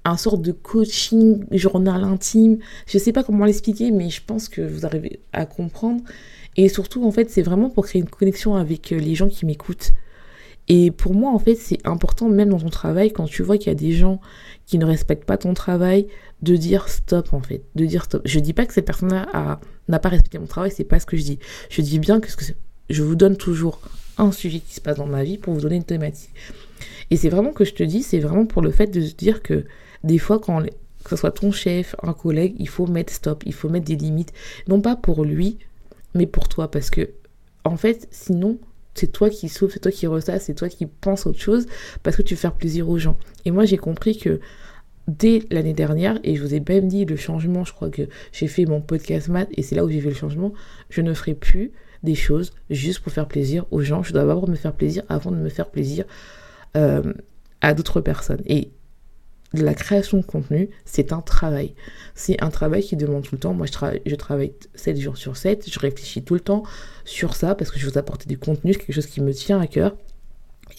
un 0.03 0.17
sorte 0.17 0.41
de 0.41 0.51
coaching 0.51 1.45
journal 1.51 2.03
intime. 2.03 2.57
Je 2.87 2.97
sais 2.97 3.13
pas 3.13 3.23
comment 3.23 3.45
l'expliquer, 3.45 3.91
mais 3.91 4.09
je 4.09 4.21
pense 4.25 4.49
que 4.49 4.61
vous 4.61 4.83
arrivez 4.83 5.19
à 5.31 5.45
comprendre. 5.45 6.03
Et 6.57 6.69
surtout, 6.69 7.05
en 7.05 7.11
fait, 7.11 7.29
c'est 7.29 7.43
vraiment 7.43 7.69
pour 7.69 7.85
créer 7.85 8.01
une 8.01 8.09
connexion 8.09 8.55
avec 8.55 8.89
les 8.89 9.13
gens 9.13 9.29
qui 9.29 9.45
m'écoutent. 9.45 9.91
Et 10.73 10.89
pour 10.89 11.13
moi, 11.13 11.33
en 11.33 11.37
fait, 11.37 11.55
c'est 11.55 11.85
important, 11.85 12.29
même 12.29 12.47
dans 12.47 12.59
ton 12.59 12.69
travail, 12.69 13.11
quand 13.11 13.25
tu 13.25 13.43
vois 13.43 13.57
qu'il 13.57 13.67
y 13.67 13.71
a 13.71 13.75
des 13.75 13.91
gens 13.91 14.21
qui 14.65 14.77
ne 14.77 14.85
respectent 14.85 15.25
pas 15.25 15.37
ton 15.37 15.53
travail, 15.53 16.07
de 16.43 16.55
dire 16.55 16.87
stop, 16.87 17.33
en 17.33 17.41
fait. 17.41 17.61
De 17.75 17.85
dire 17.85 18.05
stop. 18.05 18.21
Je 18.23 18.39
dis 18.39 18.53
pas 18.53 18.65
que 18.65 18.73
cette 18.73 18.85
personne-là 18.85 19.59
n'a 19.89 19.99
pas 19.99 20.07
respecté 20.07 20.39
mon 20.39 20.45
travail, 20.45 20.71
c'est 20.71 20.85
pas 20.85 21.01
ce 21.01 21.05
que 21.05 21.17
je 21.17 21.23
dis. 21.23 21.39
Je 21.69 21.81
dis 21.81 21.99
bien 21.99 22.21
que, 22.21 22.29
je 22.89 23.03
vous 23.03 23.17
donne 23.17 23.35
toujours 23.35 23.81
un 24.17 24.31
sujet 24.31 24.61
qui 24.61 24.73
se 24.73 24.79
passe 24.79 24.95
dans 24.95 25.07
ma 25.07 25.25
vie 25.25 25.37
pour 25.37 25.53
vous 25.53 25.59
donner 25.59 25.75
une 25.75 25.83
thématique. 25.83 26.33
Et 27.09 27.17
c'est 27.17 27.27
vraiment 27.27 27.51
que 27.51 27.65
je 27.65 27.73
te 27.73 27.83
dis, 27.83 28.01
c'est 28.01 28.19
vraiment 28.19 28.45
pour 28.45 28.61
le 28.61 28.71
fait 28.71 28.87
de 28.87 29.01
se 29.01 29.13
dire 29.13 29.43
que 29.43 29.65
des 30.05 30.19
fois, 30.19 30.39
quand 30.39 30.63
que 31.03 31.09
ce 31.09 31.17
soit 31.17 31.31
ton 31.31 31.51
chef, 31.51 31.97
un 32.01 32.13
collègue, 32.13 32.55
il 32.59 32.69
faut 32.69 32.87
mettre 32.87 33.11
stop, 33.11 33.43
il 33.45 33.53
faut 33.53 33.67
mettre 33.67 33.87
des 33.87 33.97
limites. 33.97 34.31
Non 34.69 34.79
pas 34.79 34.95
pour 34.95 35.25
lui, 35.25 35.57
mais 36.15 36.27
pour 36.27 36.47
toi, 36.47 36.71
parce 36.71 36.89
que, 36.89 37.09
en 37.65 37.75
fait, 37.75 38.07
sinon, 38.09 38.57
c'est 38.93 39.11
toi 39.11 39.29
qui 39.29 39.49
souffres, 39.49 39.73
c'est 39.73 39.79
toi 39.79 39.91
qui 39.91 40.07
ressasse, 40.07 40.45
c'est 40.45 40.53
toi 40.53 40.69
qui 40.69 40.85
penses 40.85 41.25
autre 41.25 41.39
chose, 41.39 41.67
parce 42.03 42.15
que 42.15 42.21
tu 42.21 42.35
veux 42.35 42.39
faire 42.39 42.53
plaisir 42.53 42.89
aux 42.89 42.97
gens. 42.97 43.17
Et 43.45 43.51
moi, 43.51 43.65
j'ai 43.65 43.77
compris 43.77 44.17
que 44.17 44.39
dès 45.07 45.43
l'année 45.49 45.73
dernière, 45.73 46.19
et 46.23 46.35
je 46.35 46.41
vous 46.41 46.53
ai 46.53 46.61
même 46.67 46.87
dit 46.87 47.05
le 47.05 47.15
changement, 47.15 47.63
je 47.63 47.73
crois 47.73 47.89
que 47.89 48.03
j'ai 48.31 48.47
fait 48.47 48.65
mon 48.65 48.81
podcast 48.81 49.29
mat, 49.29 49.47
et 49.53 49.63
c'est 49.63 49.75
là 49.75 49.85
où 49.85 49.89
j'ai 49.89 50.01
fait 50.01 50.09
le 50.09 50.15
changement, 50.15 50.53
je 50.89 51.01
ne 51.01 51.13
ferai 51.13 51.33
plus 51.33 51.71
des 52.03 52.15
choses 52.15 52.53
juste 52.69 52.99
pour 52.99 53.11
faire 53.11 53.27
plaisir 53.27 53.65
aux 53.71 53.81
gens. 53.81 54.03
Je 54.03 54.11
dois 54.11 54.21
d'abord 54.21 54.49
me 54.49 54.55
faire 54.55 54.73
plaisir 54.73 55.03
avant 55.09 55.31
de 55.31 55.37
me 55.37 55.49
faire 55.49 55.69
plaisir 55.69 56.05
euh, 56.75 57.13
à 57.61 57.73
d'autres 57.73 58.01
personnes. 58.01 58.41
Et 58.45 58.71
la 59.53 59.73
création 59.73 60.17
de 60.17 60.23
contenu, 60.23 60.69
c'est 60.85 61.11
un 61.11 61.21
travail. 61.21 61.73
C'est 62.15 62.41
un 62.41 62.49
travail 62.49 62.83
qui 62.83 62.95
demande 62.95 63.23
tout 63.23 63.35
le 63.35 63.39
temps. 63.39 63.53
Moi, 63.53 63.65
je, 63.65 63.71
travaille, 63.71 64.01
je 64.05 64.15
travaille 64.15 64.53
7 64.75 64.97
jours 64.97 65.17
sur 65.17 65.35
7. 65.35 65.69
Je 65.69 65.79
réfléchis 65.79 66.23
tout 66.23 66.35
le 66.35 66.39
temps 66.39 66.63
sur 67.03 67.35
ça 67.35 67.55
parce 67.55 67.71
que 67.71 67.79
je 67.79 67.85
veux 67.85 67.97
apporter 67.97 68.27
du 68.27 68.37
contenu, 68.37 68.73
quelque 68.73 68.93
chose 68.93 69.07
qui 69.07 69.21
me 69.21 69.33
tient 69.33 69.59
à 69.59 69.67
cœur. 69.67 69.95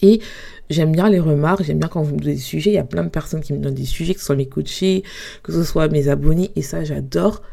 Et 0.01 0.21
j'aime 0.69 0.91
bien 0.91 1.09
les 1.09 1.19
remarques, 1.19 1.63
j'aime 1.63 1.79
bien 1.79 1.87
quand 1.87 2.01
vous 2.01 2.15
me 2.15 2.19
donnez 2.19 2.35
des 2.35 2.41
sujets. 2.41 2.71
Il 2.71 2.75
y 2.75 2.79
a 2.79 2.83
plein 2.83 3.03
de 3.03 3.09
personnes 3.09 3.41
qui 3.41 3.53
me 3.53 3.59
donnent 3.59 3.75
des 3.75 3.85
sujets, 3.85 4.15
que 4.15 4.19
ce 4.19 4.25
soit 4.25 4.35
mes 4.35 4.47
coachés, 4.47 5.03
que 5.43 5.51
ce 5.51 5.63
soit 5.63 5.87
mes 5.87 6.07
abonnés, 6.07 6.51
et 6.55 6.63
ça, 6.63 6.83
j'adore. 6.83 7.43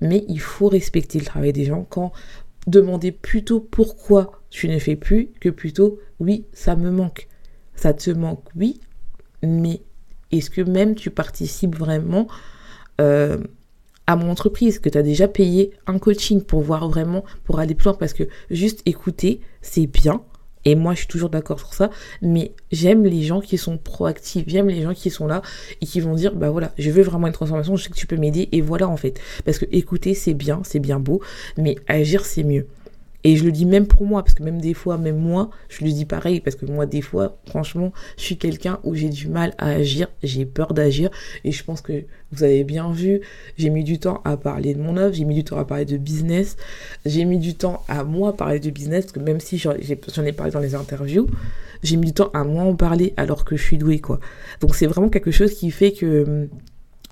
Mais 0.00 0.24
il 0.28 0.40
faut 0.40 0.68
respecter 0.68 1.18
le 1.18 1.24
travail 1.24 1.52
des 1.52 1.64
gens 1.64 1.84
quand 1.88 2.12
demander 2.68 3.12
plutôt 3.12 3.60
pourquoi 3.60 4.42
tu 4.50 4.68
ne 4.68 4.78
fais 4.78 4.94
plus 4.94 5.30
que 5.40 5.48
plutôt 5.48 5.98
oui, 6.20 6.44
ça 6.52 6.76
me 6.76 6.90
manque. 6.90 7.26
Ça 7.74 7.94
te 7.94 8.10
manque, 8.10 8.44
oui, 8.56 8.80
mais 9.42 9.80
est-ce 10.32 10.50
que 10.50 10.60
même 10.60 10.94
tu 10.94 11.10
participes 11.10 11.76
vraiment 11.76 12.28
euh, 13.00 13.38
à 14.06 14.16
mon 14.16 14.30
entreprise, 14.30 14.78
que 14.78 14.88
tu 14.88 14.96
as 14.96 15.02
déjà 15.02 15.28
payé 15.28 15.72
un 15.86 15.98
coaching 15.98 16.42
pour 16.42 16.62
voir 16.62 16.88
vraiment, 16.88 17.24
pour 17.44 17.60
aller 17.60 17.74
plus 17.74 17.84
loin, 17.84 17.94
parce 17.94 18.14
que 18.14 18.24
juste 18.50 18.80
écouter, 18.86 19.40
c'est 19.60 19.86
bien. 19.86 20.22
Et 20.64 20.74
moi, 20.74 20.94
je 20.94 21.00
suis 21.00 21.08
toujours 21.08 21.30
d'accord 21.30 21.58
sur 21.58 21.74
ça. 21.74 21.90
Mais 22.22 22.52
j'aime 22.72 23.04
les 23.04 23.22
gens 23.22 23.40
qui 23.40 23.58
sont 23.58 23.78
proactifs. 23.78 24.44
J'aime 24.46 24.68
les 24.68 24.82
gens 24.82 24.94
qui 24.94 25.10
sont 25.10 25.26
là 25.26 25.42
et 25.80 25.86
qui 25.86 26.00
vont 26.00 26.14
dire, 26.14 26.34
bah 26.34 26.50
voilà, 26.50 26.72
je 26.78 26.90
veux 26.90 27.02
vraiment 27.02 27.26
une 27.26 27.32
transformation. 27.32 27.76
Je 27.76 27.84
sais 27.84 27.90
que 27.90 27.94
tu 27.96 28.06
peux 28.06 28.16
m'aider. 28.16 28.48
Et 28.52 28.60
voilà, 28.60 28.88
en 28.88 28.96
fait. 28.96 29.20
Parce 29.44 29.58
que 29.58 29.66
écouter, 29.70 30.14
c'est 30.14 30.34
bien, 30.34 30.60
c'est 30.64 30.80
bien 30.80 31.00
beau. 31.00 31.20
Mais 31.56 31.76
agir, 31.86 32.24
c'est 32.24 32.44
mieux. 32.44 32.66
Et 33.24 33.36
je 33.36 33.44
le 33.44 33.50
dis 33.50 33.66
même 33.66 33.86
pour 33.86 34.06
moi, 34.06 34.22
parce 34.22 34.34
que 34.34 34.44
même 34.44 34.60
des 34.60 34.74
fois, 34.74 34.96
même 34.96 35.18
moi, 35.18 35.50
je 35.68 35.84
le 35.84 35.90
dis 35.90 36.04
pareil, 36.04 36.40
parce 36.40 36.54
que 36.54 36.66
moi, 36.66 36.86
des 36.86 37.02
fois, 37.02 37.36
franchement, 37.46 37.92
je 38.16 38.22
suis 38.22 38.36
quelqu'un 38.36 38.78
où 38.84 38.94
j'ai 38.94 39.08
du 39.08 39.28
mal 39.28 39.54
à 39.58 39.70
agir, 39.70 40.08
j'ai 40.22 40.46
peur 40.46 40.72
d'agir, 40.72 41.10
et 41.44 41.50
je 41.50 41.64
pense 41.64 41.80
que 41.80 42.04
vous 42.30 42.44
avez 42.44 42.62
bien 42.62 42.92
vu, 42.92 43.20
j'ai 43.56 43.70
mis 43.70 43.82
du 43.82 43.98
temps 43.98 44.20
à 44.24 44.36
parler 44.36 44.72
de 44.74 44.80
mon 44.80 44.96
œuvre, 44.96 45.14
j'ai 45.14 45.24
mis 45.24 45.34
du 45.34 45.44
temps 45.44 45.58
à 45.58 45.64
parler 45.64 45.84
de 45.84 45.96
business, 45.96 46.56
j'ai 47.06 47.24
mis 47.24 47.38
du 47.38 47.54
temps 47.54 47.82
à 47.88 48.04
moi 48.04 48.36
parler 48.36 48.60
de 48.60 48.70
business, 48.70 49.06
parce 49.06 49.12
que 49.12 49.20
même 49.20 49.40
si 49.40 49.58
j'en 49.58 49.72
ai 49.72 50.32
parlé 50.32 50.52
dans 50.52 50.60
les 50.60 50.76
interviews, 50.76 51.28
j'ai 51.82 51.96
mis 51.96 52.06
du 52.06 52.12
temps 52.12 52.30
à 52.34 52.44
moi 52.44 52.62
en 52.62 52.76
parler 52.76 53.14
alors 53.16 53.44
que 53.44 53.56
je 53.56 53.62
suis 53.62 53.78
douée, 53.78 53.98
quoi. 53.98 54.20
Donc 54.60 54.76
c'est 54.76 54.86
vraiment 54.86 55.08
quelque 55.08 55.32
chose 55.32 55.54
qui 55.54 55.72
fait 55.72 55.92
que 55.92 56.48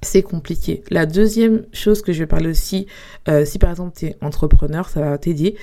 c'est 0.03 0.23
compliqué. 0.23 0.83
La 0.91 1.07
deuxième 1.07 1.65
chose 1.73 2.03
que 2.03 2.13
je 2.13 2.21
vais 2.21 2.27
parler 2.27 2.51
aussi, 2.51 2.87
euh, 3.29 3.45
si 3.45 3.59
par 3.59 3.71
exemple 3.71 3.97
tu 3.97 4.07
es 4.07 4.17
entrepreneur, 4.21 4.89
ça 4.89 5.01
va 5.01 5.19
t'aider, 5.19 5.57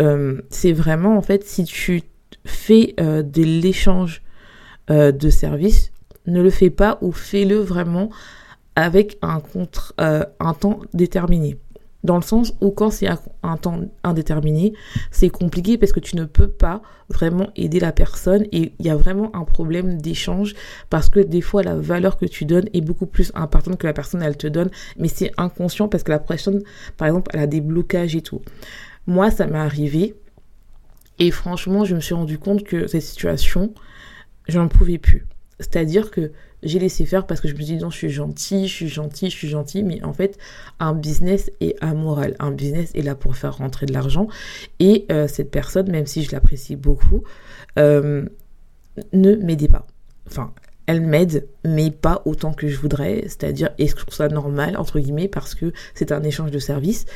euh, 0.00 0.40
c'est 0.50 0.72
vraiment 0.72 1.16
en 1.16 1.22
fait 1.22 1.44
si 1.44 1.64
tu 1.64 2.02
fais 2.44 2.94
euh, 3.00 3.22
de 3.22 3.42
l'échange 3.42 4.22
de 4.88 5.30
services, 5.30 5.90
ne 6.28 6.40
le 6.40 6.50
fais 6.50 6.70
pas 6.70 6.98
ou 7.00 7.10
fais-le 7.10 7.56
vraiment 7.56 8.08
avec 8.76 9.18
un, 9.20 9.40
contre, 9.40 9.94
un 9.98 10.54
temps 10.54 10.78
déterminé. 10.94 11.58
Dans 12.06 12.14
le 12.16 12.22
sens 12.22 12.54
où 12.60 12.70
quand 12.70 12.90
c'est 12.90 13.08
un, 13.42 13.56
temps 13.56 13.80
indéterminé, 14.04 14.74
c'est 15.10 15.28
compliqué 15.28 15.76
parce 15.76 15.90
que 15.90 15.98
tu 15.98 16.14
ne 16.14 16.24
peux 16.24 16.46
pas 16.46 16.82
vraiment 17.08 17.48
aider 17.56 17.80
la 17.80 17.90
personne 17.90 18.44
et 18.52 18.72
il 18.78 18.86
y 18.86 18.90
a 18.90 18.96
vraiment 18.96 19.34
un 19.34 19.42
problème 19.42 20.00
d'échange 20.00 20.54
parce 20.88 21.08
que 21.08 21.18
des 21.18 21.40
fois 21.40 21.64
la 21.64 21.74
valeur 21.74 22.16
que 22.16 22.26
tu 22.26 22.44
donnes 22.44 22.68
est 22.72 22.80
beaucoup 22.80 23.06
plus 23.06 23.32
importante 23.34 23.78
que 23.78 23.88
la 23.88 23.92
personne 23.92 24.22
elle 24.22 24.36
te 24.36 24.46
donne, 24.46 24.70
mais 24.96 25.08
c'est 25.08 25.32
inconscient 25.36 25.88
parce 25.88 26.04
que 26.04 26.12
la 26.12 26.20
personne, 26.20 26.62
par 26.96 27.08
exemple, 27.08 27.32
elle 27.34 27.40
a 27.40 27.48
des 27.48 27.60
blocages 27.60 28.14
et 28.14 28.22
tout. 28.22 28.40
Moi, 29.08 29.32
ça 29.32 29.48
m'est 29.48 29.58
arrivé 29.58 30.14
et 31.18 31.32
franchement, 31.32 31.84
je 31.84 31.96
me 31.96 32.00
suis 32.00 32.14
rendu 32.14 32.38
compte 32.38 32.62
que 32.62 32.86
cette 32.86 33.02
situation, 33.02 33.74
je 34.46 34.60
n'en 34.60 34.68
pouvais 34.68 34.98
plus. 34.98 35.26
C'est-à-dire 35.58 36.12
que 36.12 36.30
j'ai 36.62 36.78
laissé 36.78 37.06
faire 37.06 37.26
parce 37.26 37.40
que 37.40 37.48
je 37.48 37.52
me 37.54 37.58
suis 37.58 37.76
dit 37.76 37.76
non, 37.76 37.90
je 37.90 37.96
suis 37.96 38.10
gentil, 38.10 38.68
je 38.68 38.74
suis 38.74 38.88
gentil, 38.88 39.30
je 39.30 39.36
suis 39.36 39.48
gentil, 39.48 39.82
mais 39.82 40.02
en 40.02 40.12
fait, 40.12 40.38
un 40.80 40.94
business 40.94 41.50
est 41.60 41.76
amoral. 41.82 42.34
Un 42.38 42.50
business 42.50 42.90
est 42.94 43.02
là 43.02 43.14
pour 43.14 43.36
faire 43.36 43.56
rentrer 43.56 43.86
de 43.86 43.92
l'argent. 43.92 44.28
Et 44.80 45.06
euh, 45.10 45.28
cette 45.28 45.50
personne, 45.50 45.90
même 45.90 46.06
si 46.06 46.22
je 46.22 46.32
l'apprécie 46.32 46.76
beaucoup, 46.76 47.22
euh, 47.78 48.26
ne 49.12 49.34
m'aidait 49.36 49.68
pas. 49.68 49.86
Enfin, 50.26 50.52
elle 50.86 51.00
m'aide, 51.00 51.48
mais 51.64 51.90
pas 51.90 52.22
autant 52.24 52.52
que 52.52 52.68
je 52.68 52.78
voudrais. 52.78 53.22
C'est-à-dire, 53.22 53.70
est-ce 53.78 53.94
que 53.94 54.00
je 54.00 54.06
trouve 54.06 54.16
ça 54.16 54.28
normal, 54.28 54.76
entre 54.76 54.98
guillemets, 55.00 55.28
parce 55.28 55.54
que 55.54 55.72
c'est 55.94 56.12
un 56.12 56.22
échange 56.22 56.50
de 56.50 56.58
services? 56.58 57.06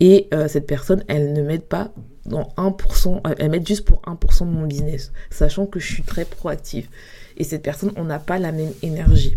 Et 0.00 0.28
euh, 0.32 0.48
cette 0.48 0.66
personne, 0.66 1.04
elle 1.08 1.32
ne 1.34 1.42
m'aide 1.42 1.64
pas 1.64 1.92
dans 2.24 2.52
1%, 2.56 3.22
elle 3.38 3.50
m'aide 3.50 3.66
juste 3.66 3.86
pour 3.86 4.02
1% 4.02 4.40
de 4.40 4.50
mon 4.50 4.66
business, 4.66 5.12
sachant 5.30 5.66
que 5.66 5.80
je 5.80 5.90
suis 5.90 6.02
très 6.02 6.26
proactive 6.26 6.88
et 7.38 7.44
cette 7.44 7.62
personne, 7.62 7.92
on 7.96 8.04
n'a 8.04 8.18
pas 8.18 8.38
la 8.38 8.52
même 8.52 8.72
énergie. 8.82 9.36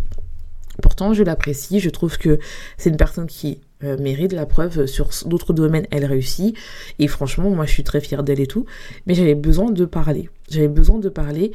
Pourtant, 0.81 1.13
je 1.13 1.24
l'apprécie, 1.24 1.79
je 1.79 1.89
trouve 1.89 2.17
que 2.17 2.39
c'est 2.77 2.89
une 2.89 2.98
personne 2.98 3.27
qui 3.27 3.62
euh, 3.84 3.98
mérite 3.98 4.34
la 4.34 4.46
preuve 4.46 4.88
sur 4.88 5.10
d'autres 5.25 5.53
domaines, 5.53 5.86
elle 5.91 6.05
réussit. 6.05 6.55
Et 6.98 7.08
franchement, 7.08 7.50
moi, 7.51 7.65
je 7.65 7.72
suis 7.72 7.84
très 7.84 8.01
fière 8.01 8.24
d'elle 8.24 8.39
et 8.39 8.48
tout. 8.48 8.65
Mais 9.05 9.13
j'avais 9.13 9.36
besoin 9.36 9.70
de 9.70 9.86
parler. 9.86 10.29
J'avais 10.50 10.67
besoin 10.67 10.98
de 10.98 11.10
parler. 11.10 11.51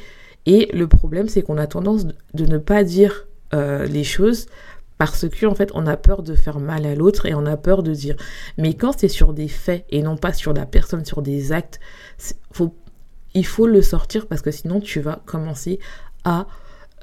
Et 0.47 0.71
le 0.73 0.87
problème, 0.87 1.29
c'est 1.29 1.43
qu'on 1.43 1.59
a 1.59 1.67
tendance 1.67 2.07
de 2.35 2.47
ne 2.47 2.59
pas 2.59 2.85
dire 2.85 3.27
euh, 3.53 3.87
les 3.87 4.05
choses 4.05 4.47
parce 4.99 5.29
que 5.29 5.47
en 5.47 5.55
fait 5.55 5.71
on 5.75 5.87
a 5.87 5.97
peur 5.99 6.23
de 6.23 6.35
faire 6.35 6.59
mal 6.59 6.87
à 6.87 6.95
l'autre 6.95 7.27
et 7.27 7.35
on 7.35 7.45
a 7.45 7.59
peur 7.59 7.83
de 7.83 7.93
dire 7.93 8.17
mais 8.57 8.73
quand 8.73 8.99
c'est 8.99 9.09
sur 9.09 9.35
des 9.35 9.47
faits 9.47 9.85
et 9.91 10.03
non 10.03 10.17
pas 10.17 10.33
sur 10.33 10.55
la 10.55 10.65
personne 10.65 11.05
sur 11.05 11.21
des 11.21 11.53
actes 11.53 11.79
il 13.35 13.47
faut 13.47 13.67
le 13.67 13.83
sortir 13.83 14.27
parce 14.27 14.41
que 14.41 14.51
sinon 14.51 14.81
tu 14.81 15.01
vas 15.01 15.21
commencer 15.27 15.79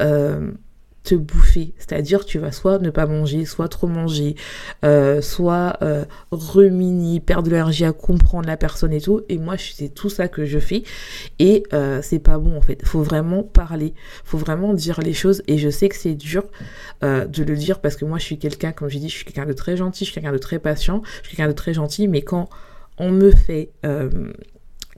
euh, 0.02 0.52
te 1.04 1.16
bouffer. 1.16 1.74
C'est-à-dire 1.78 2.26
tu 2.26 2.40
vas 2.40 2.52
soit 2.52 2.80
ne 2.80 2.90
pas 2.90 3.06
manger, 3.06 3.46
soit 3.46 3.68
trop 3.68 3.88
manger, 3.88 4.36
euh, 4.84 5.22
soit 5.22 5.78
euh, 5.82 6.06
remini, 6.32 7.20
perdre 7.20 7.44
de 7.44 7.50
l'énergie 7.50 7.86
à 7.86 7.92
comprendre 7.92 8.48
la 8.48 8.58
personne 8.58 8.94
et 8.94 9.02
tout. 9.02 9.22
Et 9.30 9.38
moi, 9.38 9.56
c'est 9.58 9.90
tout 9.90 10.10
ça 10.10 10.28
que 10.28 10.46
je 10.46 10.60
fais. 10.60 10.84
Et 11.40 11.64
euh, 11.74 12.00
c'est 12.02 12.20
pas 12.20 12.38
bon 12.38 12.58
en 12.58 12.62
fait. 12.62 12.86
Faut 12.86 13.04
vraiment 13.04 13.44
parler. 13.44 13.94
Faut 14.24 14.38
vraiment 14.38 14.74
dire 14.74 15.02
les 15.02 15.14
choses. 15.14 15.44
Et 15.48 15.58
je 15.58 15.70
sais 15.70 15.90
que 15.90 15.96
c'est 15.96 16.16
dur 16.16 16.46
de 17.02 17.44
le 17.44 17.56
dire 17.58 17.82
parce 17.82 17.98
que 17.98 18.06
moi, 18.06 18.18
je 18.18 18.24
suis 18.24 18.40
quelqu'un, 18.40 18.72
comme 18.72 18.88
j'ai 18.88 19.00
dit, 19.00 19.10
je 19.10 19.16
suis 19.16 19.26
quelqu'un 19.26 19.46
de 19.46 19.54
très 19.54 19.76
gentil, 19.76 20.06
je 20.06 20.12
suis 20.12 20.14
quelqu'un 20.14 20.32
de 20.32 20.38
très 20.38 20.60
patient, 20.60 21.02
je 21.22 21.28
suis 21.28 21.36
quelqu'un 21.36 21.50
de 21.50 21.56
très 21.56 21.74
gentil. 21.74 22.08
Mais 22.08 22.22
quand 22.22 22.48
on 22.98 23.12
me 23.12 23.32
fait 23.32 23.72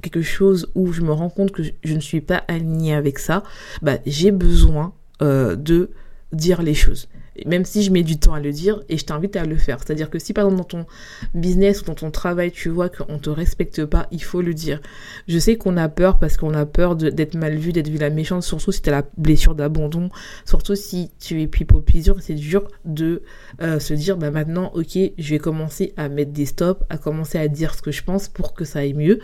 quelque 0.05 0.21
chose 0.21 0.71
où 0.75 0.93
je 0.93 1.01
me 1.01 1.12
rends 1.12 1.29
compte 1.29 1.51
que 1.51 1.63
je 1.63 1.93
ne 1.93 2.00
suis 2.00 2.21
pas 2.21 2.43
alignée 2.47 2.93
avec 2.93 3.19
ça, 3.19 3.43
bah, 3.81 3.97
j'ai 4.05 4.31
besoin 4.31 4.93
euh, 5.21 5.55
de 5.55 5.89
dire 6.31 6.62
les 6.62 6.74
choses. 6.74 7.07
Même 7.45 7.65
si 7.65 7.83
je 7.83 7.91
mets 7.91 8.03
du 8.03 8.17
temps 8.17 8.33
à 8.33 8.39
le 8.39 8.51
dire 8.51 8.81
et 8.89 8.97
je 8.97 9.05
t'invite 9.05 9.35
à 9.35 9.45
le 9.45 9.57
faire. 9.57 9.79
C'est-à-dire 9.79 10.09
que 10.09 10.19
si 10.19 10.33
par 10.33 10.45
exemple 10.45 10.61
dans 10.61 10.79
ton 10.79 10.85
business 11.33 11.81
ou 11.81 11.85
dans 11.85 11.95
ton 11.95 12.11
travail 12.11 12.51
tu 12.51 12.69
vois 12.69 12.89
qu'on 12.89 13.19
te 13.19 13.29
respecte 13.29 13.85
pas, 13.85 14.07
il 14.11 14.23
faut 14.23 14.41
le 14.41 14.53
dire. 14.53 14.81
Je 15.27 15.37
sais 15.37 15.57
qu'on 15.57 15.77
a 15.77 15.89
peur 15.89 16.19
parce 16.19 16.37
qu'on 16.37 16.53
a 16.53 16.65
peur 16.65 16.95
d'être 16.95 17.35
mal 17.35 17.55
vu, 17.55 17.73
d'être 17.73 17.89
vu 17.89 17.97
la 17.97 18.09
méchante, 18.09 18.43
surtout 18.43 18.71
si 18.71 18.81
tu 18.81 18.89
as 18.89 18.93
la 18.93 19.03
blessure 19.17 19.55
d'abandon, 19.55 20.09
surtout 20.45 20.75
si 20.75 21.11
tu 21.19 21.41
es 21.41 21.47
people 21.47 21.81
pleaser, 21.81 22.13
c'est 22.19 22.35
dur 22.35 22.67
de 22.85 23.23
euh, 23.61 23.79
se 23.79 23.93
dire 23.93 24.17
bah 24.17 24.31
maintenant 24.31 24.71
ok 24.73 24.97
je 25.17 25.29
vais 25.29 25.39
commencer 25.39 25.93
à 25.97 26.09
mettre 26.09 26.31
des 26.31 26.45
stops, 26.45 26.83
à 26.89 26.97
commencer 26.97 27.37
à 27.37 27.47
dire 27.47 27.75
ce 27.75 27.81
que 27.81 27.91
je 27.91 28.03
pense 28.03 28.27
pour 28.27 28.53
que 28.53 28.65
ça 28.65 28.79
aille 28.79 28.93
mieux. 28.93 29.19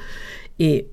Et, 0.60 0.88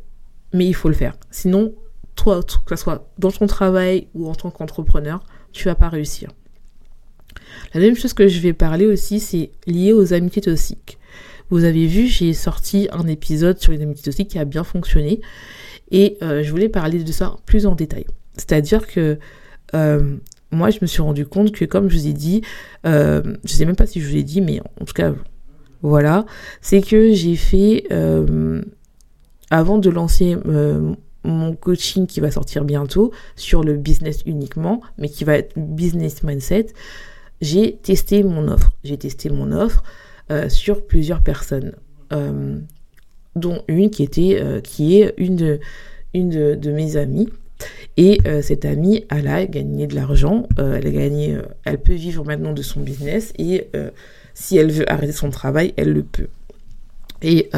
mais 0.52 0.66
il 0.66 0.74
faut 0.74 0.88
le 0.88 0.94
faire. 0.94 1.16
Sinon, 1.30 1.74
toi, 2.14 2.40
que 2.42 2.76
ce 2.76 2.82
soit 2.82 3.10
dans 3.18 3.30
ton 3.30 3.46
travail 3.46 4.08
ou 4.14 4.28
en 4.28 4.34
tant 4.34 4.50
qu'entrepreneur, 4.50 5.22
tu 5.52 5.64
vas 5.66 5.74
pas 5.74 5.88
réussir. 5.88 6.30
La 7.74 7.80
deuxième 7.80 7.96
chose 7.96 8.14
que 8.14 8.28
je 8.28 8.40
vais 8.40 8.52
parler 8.52 8.86
aussi, 8.86 9.20
c'est 9.20 9.50
lié 9.66 9.92
aux 9.92 10.12
amitiés 10.12 10.42
toxiques. 10.42 10.98
Vous 11.50 11.64
avez 11.64 11.86
vu, 11.86 12.06
j'ai 12.06 12.34
sorti 12.34 12.88
un 12.92 13.06
épisode 13.06 13.58
sur 13.58 13.72
les 13.72 13.82
amitiés 13.82 14.04
toxiques 14.04 14.28
qui 14.28 14.38
a 14.38 14.44
bien 14.44 14.64
fonctionné 14.64 15.20
et 15.90 16.18
euh, 16.22 16.42
je 16.42 16.50
voulais 16.50 16.68
parler 16.68 17.02
de 17.02 17.12
ça 17.12 17.36
plus 17.46 17.66
en 17.66 17.74
détail. 17.74 18.06
C'est-à-dire 18.34 18.86
que 18.86 19.18
euh, 19.74 20.16
moi, 20.50 20.70
je 20.70 20.78
me 20.82 20.86
suis 20.86 21.02
rendu 21.02 21.26
compte 21.26 21.52
que, 21.52 21.64
comme 21.64 21.88
je 21.88 21.96
vous 21.96 22.06
ai 22.06 22.12
dit, 22.12 22.42
euh, 22.86 23.22
je 23.44 23.52
sais 23.52 23.64
même 23.64 23.76
pas 23.76 23.86
si 23.86 24.00
je 24.00 24.08
vous 24.08 24.16
ai 24.16 24.22
dit, 24.22 24.40
mais 24.40 24.60
en 24.80 24.84
tout 24.84 24.94
cas, 24.94 25.14
voilà, 25.82 26.26
c'est 26.60 26.82
que 26.82 27.12
j'ai 27.12 27.36
fait 27.36 27.84
avant 29.50 29.78
de 29.78 29.90
lancer 29.90 30.36
euh, 30.46 30.94
mon 31.24 31.54
coaching 31.54 32.06
qui 32.06 32.20
va 32.20 32.30
sortir 32.30 32.64
bientôt 32.64 33.12
sur 33.36 33.62
le 33.62 33.76
business 33.76 34.22
uniquement, 34.26 34.80
mais 34.98 35.08
qui 35.08 35.24
va 35.24 35.34
être 35.34 35.54
business 35.56 36.22
mindset, 36.22 36.66
j'ai 37.40 37.76
testé 37.76 38.22
mon 38.22 38.48
offre. 38.48 38.72
J'ai 38.84 38.96
testé 38.96 39.30
mon 39.30 39.52
offre 39.52 39.82
euh, 40.30 40.48
sur 40.48 40.86
plusieurs 40.86 41.22
personnes. 41.22 41.74
Euh, 42.12 42.58
dont 43.36 43.62
une 43.68 43.90
qui 43.90 44.02
était, 44.02 44.42
qui 44.64 45.00
est 45.00 45.14
une 45.18 45.36
de, 45.36 46.70
mes 46.72 46.96
amies. 46.96 47.28
Et 47.96 48.18
cette 48.42 48.64
amie, 48.64 49.04
elle 49.10 49.28
a 49.28 49.46
gagné 49.46 49.86
de 49.86 49.94
l'argent, 49.94 50.48
elle 50.56 50.84
a 50.84 50.90
gagné, 50.90 51.36
elle 51.64 51.78
peut 51.78 51.94
vivre 51.94 52.24
maintenant 52.24 52.52
de 52.52 52.62
son 52.62 52.80
business 52.80 53.32
et 53.38 53.68
si 54.34 54.56
elle 54.56 54.72
veut 54.72 54.90
arrêter 54.90 55.12
son 55.12 55.30
travail, 55.30 55.72
elle 55.76 55.92
le 55.92 56.02
peut. 56.02 56.26
Et 57.22 57.50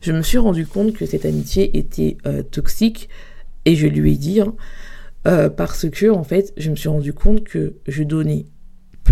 je 0.00 0.12
me 0.12 0.22
suis 0.22 0.38
rendu 0.38 0.64
compte 0.64 0.94
que 0.94 1.04
cette 1.04 1.26
amitié 1.26 1.76
était 1.76 2.16
toxique 2.50 3.10
et 3.64 3.76
je 3.76 3.86
lui 3.86 4.12
ai 4.12 4.16
dit, 4.16 4.40
hein, 4.40 4.54
euh, 5.26 5.50
parce 5.50 5.88
que, 5.90 6.10
en 6.10 6.24
fait, 6.24 6.52
je 6.56 6.70
me 6.70 6.76
suis 6.76 6.88
rendu 6.88 7.12
compte 7.12 7.44
que 7.44 7.74
je 7.86 8.02
donnais 8.02 8.46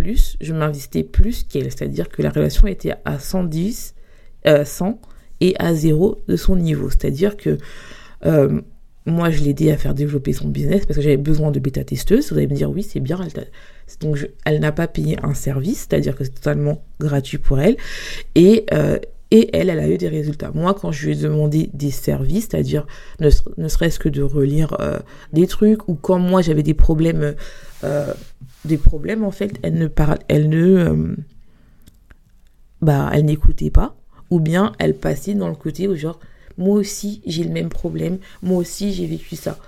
plus, 0.00 0.37
je 0.40 0.52
m'investais 0.52 1.02
plus 1.02 1.45
qu'elle. 1.45 1.71
C'est-à-dire 1.71 2.09
que 2.09 2.23
la 2.23 2.31
relation 2.31 2.67
était 2.67 2.95
à 3.05 3.19
110, 3.19 3.95
100 4.64 4.87
euh, 4.87 4.93
et 5.40 5.55
à 5.59 5.75
0 5.75 6.21
de 6.26 6.37
son 6.37 6.57
niveau. 6.57 6.90
C'est-à-dire 6.90 7.37
que 7.37 7.59
euh, 8.26 8.61
moi, 9.07 9.31
je 9.31 9.43
l'ai 9.43 9.50
aidé 9.50 9.71
à 9.71 9.76
faire 9.76 9.95
développer 9.95 10.33
son 10.33 10.49
business 10.49 10.85
parce 10.87 10.97
que 10.97 11.02
j'avais 11.02 11.17
besoin 11.17 11.50
de 11.50 11.59
bêta-testeuse. 11.59 12.31
Vous 12.31 12.38
allez 12.38 12.47
me 12.47 12.55
dire, 12.55 12.71
oui, 12.71 12.83
c'est 12.83 13.00
bien. 13.00 13.19
Elle 14.45 14.61
n'a 14.61 14.73
pas 14.73 14.88
payé 14.88 15.19
un 15.23 15.35
service, 15.35 15.87
c'est-à-dire 15.88 16.17
que 16.17 16.25
c'est 16.25 16.35
totalement 16.35 16.83
gratuit 17.00 17.38
pour 17.38 17.59
elle. 17.61 17.76
Et 18.35 18.67
et 19.31 19.55
elle, 19.55 19.69
elle 19.69 19.79
a 19.79 19.89
eu 19.89 19.99
des 19.99 20.09
résultats. 20.09 20.51
Moi, 20.55 20.75
quand 20.75 20.91
je 20.91 21.07
lui 21.07 21.13
ai 21.13 21.17
demandé 21.17 21.71
des 21.75 21.91
services, 21.91 22.49
c'est-à-dire 22.51 22.87
ne, 23.21 23.69
serait-ce 23.69 23.99
que 23.99 24.09
de 24.09 24.23
relire 24.23 24.77
euh, 24.81 24.99
des 25.33 25.47
trucs, 25.47 25.87
ou 25.89 25.95
quand 25.95 26.19
moi 26.19 26.41
j'avais 26.41 26.63
des 26.63 26.75
problèmes, 26.75 27.35
euh, 27.85 28.15
des 28.65 28.79
problèmes 28.79 29.25
en 29.25 29.31
fait, 29.31 29.59
elle 29.63 29.75
ne 29.75 29.87
parle, 29.87 30.19
euh, 30.31 31.15
bah, 32.81 33.11
elle 33.13 33.27
n'écoutait 33.27 33.71
pas, 33.71 33.97
ou 34.31 34.41
bien 34.41 34.73
elle 34.79 34.95
passait 34.95 35.35
dans 35.35 35.49
le 35.49 35.55
côté 35.55 35.89
où 35.89 35.95
genre, 35.95 36.19
moi 36.57 36.77
aussi 36.77 37.21
j'ai 37.27 37.45
le 37.45 37.51
même 37.51 37.69
problème, 37.69 38.19
moi 38.43 38.59
aussi 38.59 38.93
j'ai 38.93 39.07
vécu 39.07 39.37
ça. 39.37 39.59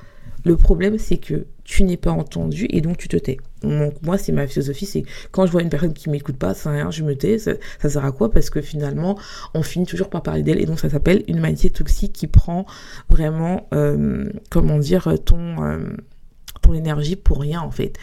Le 0.44 0.56
problème, 0.56 0.98
c'est 0.98 1.18
que 1.18 1.46
tu 1.70 1.84
n'es 1.84 1.96
pas 1.96 2.10
entendu 2.10 2.66
et 2.70 2.80
donc 2.80 2.96
tu 2.96 3.06
te 3.06 3.16
tais. 3.16 3.36
Donc 3.62 3.94
moi, 4.02 4.18
c'est 4.18 4.32
ma 4.32 4.48
philosophie, 4.48 4.86
c'est 4.86 5.04
quand 5.30 5.46
je 5.46 5.52
vois 5.52 5.62
une 5.62 5.68
personne 5.68 5.92
qui 5.92 6.10
m'écoute 6.10 6.36
pas, 6.36 6.52
ça 6.52 6.72
rien, 6.72 6.90
je 6.90 7.04
me 7.04 7.14
tais. 7.14 7.38
Ça, 7.38 7.54
sert 7.78 8.04
à 8.04 8.10
quoi? 8.10 8.32
Parce 8.32 8.50
que 8.50 8.60
finalement, 8.60 9.16
on 9.54 9.62
finit 9.62 9.86
toujours 9.86 10.10
par 10.10 10.24
parler 10.24 10.42
d'elle 10.42 10.60
et 10.60 10.66
donc 10.66 10.80
ça 10.80 10.90
s'appelle 10.90 11.22
une 11.28 11.36
humanité 11.36 11.70
toxique 11.70 12.12
qui 12.12 12.26
prend 12.26 12.66
vraiment, 13.08 13.68
euh, 13.72 14.32
comment 14.50 14.78
dire, 14.78 15.14
ton 15.24 15.62
euh, 15.62 15.78
ton 16.60 16.74
énergie 16.74 17.14
pour 17.14 17.40
rien 17.40 17.60
en 17.60 17.70
fait. 17.70 17.96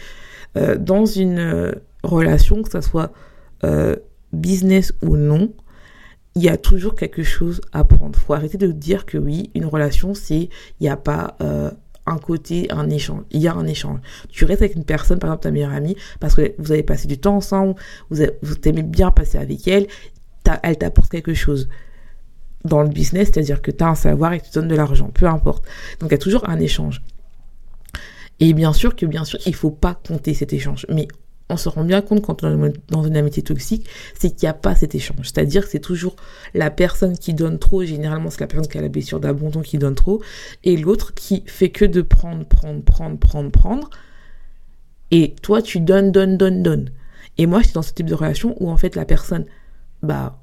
Euh, 0.56 0.78
dans 0.78 1.04
une 1.04 1.74
relation, 2.02 2.62
que 2.62 2.70
ça 2.70 2.80
soit 2.80 3.12
business 4.32 4.94
ou 5.02 5.18
non, 5.18 5.52
il 6.36 6.42
y 6.42 6.48
a 6.48 6.56
toujours 6.56 6.94
quelque 6.94 7.22
chose 7.22 7.60
à 7.72 7.84
prendre. 7.84 8.18
Faut 8.18 8.32
arrêter 8.32 8.56
de 8.56 8.72
dire 8.72 9.04
que 9.04 9.18
oui, 9.18 9.50
une 9.54 9.66
relation, 9.66 10.14
c'est 10.14 10.48
il 10.80 10.82
n'y 10.82 10.88
a 10.88 10.96
pas 10.96 11.36
un 12.08 12.18
côté, 12.18 12.70
un 12.70 12.88
échange. 12.90 13.22
Il 13.30 13.40
y 13.40 13.48
a 13.48 13.54
un 13.54 13.66
échange. 13.66 14.00
Tu 14.28 14.44
restes 14.44 14.62
avec 14.62 14.76
une 14.76 14.84
personne, 14.84 15.18
par 15.18 15.30
exemple 15.30 15.42
ta 15.42 15.50
meilleure 15.50 15.72
amie, 15.72 15.96
parce 16.20 16.34
que 16.34 16.54
vous 16.58 16.72
avez 16.72 16.82
passé 16.82 17.06
du 17.06 17.18
temps 17.18 17.36
ensemble, 17.36 17.74
vous, 18.10 18.22
vous 18.42 18.54
aimez 18.64 18.82
bien 18.82 19.10
passer 19.10 19.38
avec 19.38 19.66
elle, 19.68 19.86
elle 20.62 20.78
t'apporte 20.78 21.10
quelque 21.10 21.34
chose 21.34 21.68
dans 22.64 22.82
le 22.82 22.88
business, 22.88 23.28
c'est-à-dire 23.32 23.62
que 23.62 23.70
tu 23.70 23.84
as 23.84 23.88
un 23.88 23.94
savoir 23.94 24.32
et 24.32 24.40
tu 24.40 24.50
donnes 24.52 24.68
de 24.68 24.74
l'argent, 24.74 25.10
peu 25.12 25.26
importe. 25.26 25.64
Donc 26.00 26.10
il 26.10 26.12
y 26.12 26.14
a 26.14 26.18
toujours 26.18 26.48
un 26.48 26.58
échange. 26.58 27.02
Et 28.40 28.52
bien 28.52 28.72
sûr 28.72 28.94
que 28.94 29.06
bien 29.06 29.24
sûr, 29.24 29.38
il 29.46 29.54
faut 29.54 29.70
pas 29.70 30.00
compter 30.06 30.34
cet 30.34 30.52
échange. 30.52 30.86
Mais 30.88 31.08
on 31.50 31.56
se 31.56 31.68
rend 31.68 31.84
bien 31.84 32.00
compte 32.00 32.22
quand 32.22 32.44
on 32.44 32.64
est 32.64 32.72
dans 32.90 33.04
une 33.04 33.16
amitié 33.16 33.42
toxique, 33.42 33.88
c'est 34.18 34.30
qu'il 34.30 34.46
n'y 34.46 34.50
a 34.50 34.54
pas 34.54 34.74
cet 34.74 34.94
échange. 34.94 35.24
C'est-à-dire 35.24 35.64
que 35.64 35.70
c'est 35.70 35.78
toujours 35.78 36.16
la 36.54 36.70
personne 36.70 37.16
qui 37.16 37.34
donne 37.34 37.58
trop, 37.58 37.84
généralement 37.84 38.30
c'est 38.30 38.40
la 38.40 38.46
personne 38.46 38.68
qui 38.68 38.78
a 38.78 38.82
la 38.82 38.88
blessure 38.88 39.20
d'abandon 39.20 39.62
qui 39.62 39.78
donne 39.78 39.94
trop, 39.94 40.22
et 40.64 40.76
l'autre 40.76 41.14
qui 41.14 41.44
fait 41.46 41.70
que 41.70 41.84
de 41.84 42.02
prendre, 42.02 42.44
prendre, 42.44 42.82
prendre, 42.82 43.18
prendre, 43.18 43.50
prendre. 43.50 43.90
Et 45.10 45.34
toi, 45.42 45.62
tu 45.62 45.80
donnes, 45.80 46.12
donnes, 46.12 46.36
donnes, 46.36 46.62
donnes. 46.62 46.90
Et 47.38 47.46
moi, 47.46 47.60
je 47.60 47.66
suis 47.66 47.74
dans 47.74 47.82
ce 47.82 47.92
type 47.92 48.06
de 48.06 48.14
relation 48.14 48.54
où 48.60 48.70
en 48.70 48.76
fait 48.76 48.94
la 48.94 49.06
personne, 49.06 49.46
bah, 50.02 50.38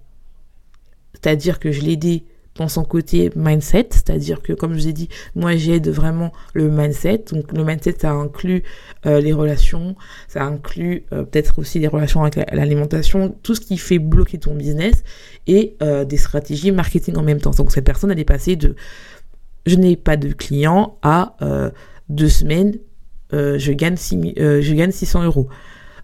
c'est-à-dire 1.13 1.59
que 1.59 1.71
je 1.71 1.81
l'ai 1.81 1.93
aidé 1.93 2.25
dans 2.57 2.69
son 2.69 2.85
côté 2.85 3.31
mindset, 3.35 3.89
c'est-à-dire 3.91 4.41
que 4.41 4.53
comme 4.53 4.73
je 4.73 4.79
vous 4.79 4.87
ai 4.87 4.93
dit, 4.93 5.09
moi 5.35 5.55
j'aide 5.57 5.89
vraiment 5.89 6.31
le 6.53 6.69
mindset. 6.69 7.25
Donc 7.31 7.51
le 7.51 7.63
mindset 7.65 7.95
ça 7.99 8.11
inclut 8.11 8.63
euh, 9.05 9.19
les 9.19 9.33
relations, 9.33 9.95
ça 10.29 10.43
inclut 10.43 11.03
euh, 11.11 11.23
peut-être 11.23 11.59
aussi 11.59 11.79
les 11.79 11.87
relations 11.87 12.23
avec 12.23 12.35
l'alimentation, 12.51 13.35
tout 13.43 13.55
ce 13.55 13.61
qui 13.61 13.77
fait 13.77 13.99
bloquer 13.99 14.37
ton 14.37 14.55
business 14.55 15.03
et 15.47 15.75
euh, 15.81 16.05
des 16.05 16.17
stratégies 16.17 16.71
marketing 16.71 17.17
en 17.17 17.23
même 17.23 17.41
temps. 17.41 17.51
Donc 17.51 17.71
cette 17.71 17.85
personne 17.85 18.11
elle 18.11 18.19
est 18.19 18.25
passée 18.25 18.55
de 18.55 18.75
je 19.65 19.75
n'ai 19.75 19.97
pas 19.97 20.15
de 20.15 20.31
clients 20.31 20.97
à 21.01 21.35
deux 22.07 22.29
semaines 22.29 22.77
je 23.31 23.71
gagne 23.71 23.97
je 23.97 24.73
gagne 24.73 24.91
600 24.91 25.23
euros. 25.23 25.49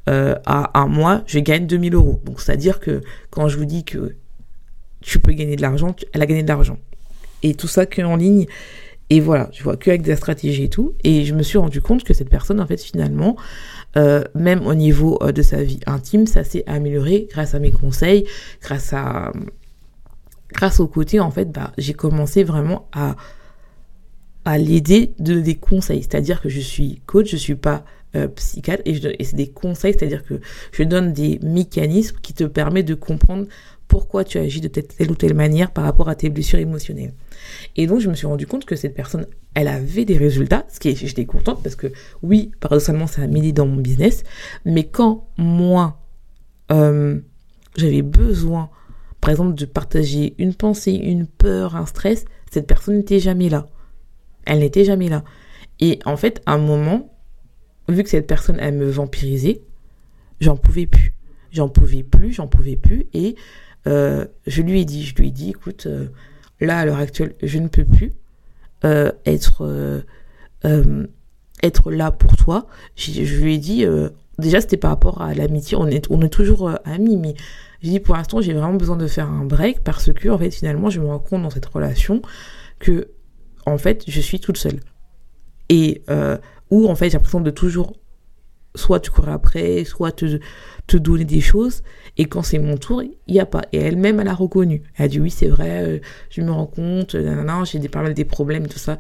à 0.08 0.80
un 0.80 0.88
mois, 0.88 1.24
je 1.28 1.40
gagne 1.40 1.68
2000 1.68 1.94
euros. 1.94 2.20
Donc, 2.26 2.42
c'est-à-dire 2.42 2.80
que 2.80 3.02
quand 3.30 3.48
je 3.48 3.58
vous 3.58 3.66
dis 3.66 3.86
que 3.86 4.16
tu 5.02 5.20
peux 5.20 5.34
gagner 5.34 5.56
de 5.56 5.62
l'argent, 5.62 5.96
elle 6.14 6.22
a 6.22 6.26
gagné 6.26 6.44
de 6.44 6.48
l'argent. 6.48 6.78
Et 7.44 7.56
tout 7.56 7.68
ça 7.68 7.86
que 7.86 8.02
en 8.02 8.16
ligne. 8.16 8.46
Et 9.10 9.20
voilà, 9.20 9.50
je 9.52 9.62
vois 9.64 9.76
que 9.76 9.90
avec 9.90 10.04
des 10.04 10.16
stratégies 10.16 10.66
et 10.66 10.70
tout. 10.70 10.94
Et 11.04 11.26
je 11.26 11.34
me 11.34 11.44
suis 11.44 11.58
rendu 11.58 11.82
compte 11.82 12.04
que 12.04 12.14
cette 12.14 12.30
personne, 12.30 12.62
en 12.62 12.68
fait, 12.68 12.82
finalement, 12.82 13.36
euh, 13.98 14.24
même 14.36 14.66
au 14.66 14.74
niveau 14.74 15.20
euh, 15.22 15.34
de 15.34 15.42
sa 15.42 15.64
vie 15.64 15.82
intime, 15.86 16.28
ça 16.28 16.46
s'est 16.46 16.64
amélioré 16.66 17.28
grâce 17.30 17.54
à 17.54 17.60
mes 17.60 17.72
conseils, 17.72 18.26
grâce 18.62 18.94
à, 18.94 19.34
grâce 20.54 20.80
au 20.80 20.88
côté, 20.88 21.20
en 21.20 21.30
fait, 21.30 21.52
bah, 21.52 21.74
j'ai 21.78 21.94
commencé 21.94 22.46
vraiment 22.46 22.88
à, 22.94 23.18
à 24.46 24.58
l'aider 24.58 25.14
de 25.20 25.42
des 25.42 25.56
conseils. 25.56 26.04
C'est-à-dire 26.04 26.42
que 26.42 26.48
je 26.48 26.62
suis 26.62 27.02
coach, 27.06 27.30
je 27.32 27.38
suis 27.38 27.56
pas 27.56 27.84
euh, 28.16 28.28
psychiatre 28.28 28.84
et 28.86 29.24
c'est 29.24 29.38
des 29.38 29.50
conseils, 29.50 29.94
c'est-à-dire 29.98 30.26
que 30.26 30.42
je 30.74 30.84
donne 30.84 31.14
des 31.14 31.40
mécanismes 31.44 32.18
qui 32.22 32.34
te 32.34 32.44
permettent 32.44 32.88
de 32.88 32.94
comprendre 32.94 33.46
pourquoi 33.92 34.24
tu 34.24 34.38
agis 34.38 34.62
de 34.62 34.70
telle 34.70 35.12
ou 35.12 35.16
telle 35.16 35.34
manière 35.34 35.70
par 35.70 35.84
rapport 35.84 36.08
à 36.08 36.16
tes 36.16 36.30
blessures 36.30 36.60
émotionnelles. 36.60 37.14
Et 37.76 37.88
donc, 37.88 38.00
je 38.00 38.08
me 38.08 38.14
suis 38.14 38.26
rendu 38.26 38.48
compte 38.48 38.64
que 38.64 38.78
cette 38.78 38.96
personne, 38.96 39.28
elle 39.54 39.68
avait 39.68 40.06
des 40.06 40.18
résultats, 40.18 40.66
ce 40.70 40.80
qui 40.80 40.88
est, 40.88 40.96
j'étais 40.96 41.26
contente 41.26 41.62
parce 41.62 41.76
que 41.76 41.88
oui, 42.24 42.52
paradoxalement, 42.62 43.06
ça 43.06 43.24
a 43.24 43.28
m'aidé 43.28 43.52
dans 43.52 43.68
mon 43.68 43.82
business. 43.82 44.24
Mais 44.64 44.86
quand 44.86 45.28
moi, 45.36 46.00
euh, 46.72 47.20
j'avais 47.76 48.02
besoin, 48.02 48.70
par 49.20 49.32
exemple, 49.32 49.56
de 49.56 49.66
partager 49.66 50.36
une 50.38 50.54
pensée, 50.54 50.94
une 50.94 51.28
peur, 51.28 51.76
un 51.76 51.86
stress, 51.86 52.24
cette 52.50 52.68
personne 52.68 52.96
n'était 52.96 53.20
jamais 53.20 53.50
là. 53.50 53.68
Elle 54.46 54.60
n'était 54.60 54.86
jamais 54.86 55.10
là. 55.10 55.26
Et 55.82 56.00
en 56.06 56.16
fait, 56.16 56.42
à 56.46 56.54
un 56.54 56.60
moment, 56.60 57.14
vu 57.90 58.04
que 58.04 58.10
cette 58.10 58.26
personne, 58.26 58.56
elle 58.62 58.76
me 58.76 58.90
vampirisait, 58.90 59.64
j'en 60.40 60.56
pouvais 60.56 60.86
plus. 60.86 61.14
J'en 61.52 61.68
pouvais 61.68 62.04
plus, 62.04 62.32
j'en 62.32 62.48
pouvais 62.48 62.78
plus. 62.78 63.08
Et 63.14 63.36
euh, 63.88 64.26
je 64.48 64.62
lui 64.62 64.82
ai 64.82 64.86
dit, 64.86 65.04
je 65.04 65.16
lui 65.16 65.30
ai 65.30 65.32
dit, 65.32 65.50
écoute, 65.50 65.86
euh, 65.88 66.08
là 66.60 66.80
à 66.80 66.86
l'heure 66.86 66.98
actuelle, 66.98 67.36
je 67.42 67.58
ne 67.58 67.68
peux 67.68 67.86
plus 67.86 68.14
euh, 68.86 69.12
être 69.26 70.04
être 71.64 71.92
là 71.92 72.12
pour 72.12 72.38
toi. 72.38 72.68
Je, 72.96 73.22
lui 73.42 73.56
ai 73.56 73.58
dit, 73.58 73.86
déjà 74.40 74.62
c'était 74.62 74.78
par 74.78 74.92
rapport 74.92 75.22
à 75.22 75.34
l'amitié, 75.34 75.78
on 75.78 75.88
est 75.88 76.08
on 76.10 76.22
est 76.22 76.30
toujours 76.30 76.72
amis, 76.86 77.18
mais 77.18 77.36
j'ai 77.82 77.92
dit 77.92 78.00
pour 78.00 78.16
l'instant 78.16 78.42
j'ai 78.42 78.54
vraiment 78.54 78.76
besoin 78.76 78.98
de 78.98 79.08
faire 79.08 79.30
un 79.30 79.46
break 79.46 79.84
parce 79.84 80.12
que 80.14 80.30
en 80.30 80.38
fait 80.38 80.52
finalement 80.52 80.90
je 80.90 81.00
me 81.00 81.08
rends 81.08 81.20
compte 81.20 81.44
dans 81.44 81.50
cette 81.50 81.66
relation 81.66 82.22
que 82.80 83.10
en 83.66 83.78
fait 83.78 84.04
je 84.08 84.22
suis 84.22 84.40
toute 84.40 84.58
seule 84.58 84.80
et 85.70 86.04
où 86.70 86.88
en 86.88 86.96
fait 86.96 87.10
j'ai 87.10 87.18
l'impression 87.18 87.42
de 87.42 87.52
toujours 87.52 87.94
soit 88.76 89.00
tu 89.00 89.12
cours 89.12 89.30
après, 89.30 89.84
soit 89.84 90.12
te, 90.12 90.40
te 90.88 90.98
donner 90.98 91.26
des 91.26 91.42
choses. 91.42 91.84
Et 92.18 92.26
quand 92.26 92.42
c'est 92.42 92.60
mon 92.60 92.78
tour, 92.78 93.04
il 93.04 93.34
n'y 93.34 93.40
a 93.40 93.46
pas. 93.46 93.64
Et 93.72 93.78
elle-même, 93.78 94.20
elle 94.20 94.28
a 94.28 94.34
reconnu. 94.34 94.84
Elle 94.98 95.06
a 95.06 95.08
dit 95.08 95.20
oui, 95.20 95.30
c'est 95.30 95.48
vrai, 95.48 95.84
euh, 95.84 96.00
je 96.30 96.42
me 96.42 96.52
rends 96.52 96.68
compte, 96.68 97.16
j'ai 97.66 97.80
des, 97.80 97.90
pas 97.90 98.02
mal 98.02 98.14
des 98.14 98.26
problèmes 98.26 98.68
tout 98.68 98.80
ça. 98.80 98.98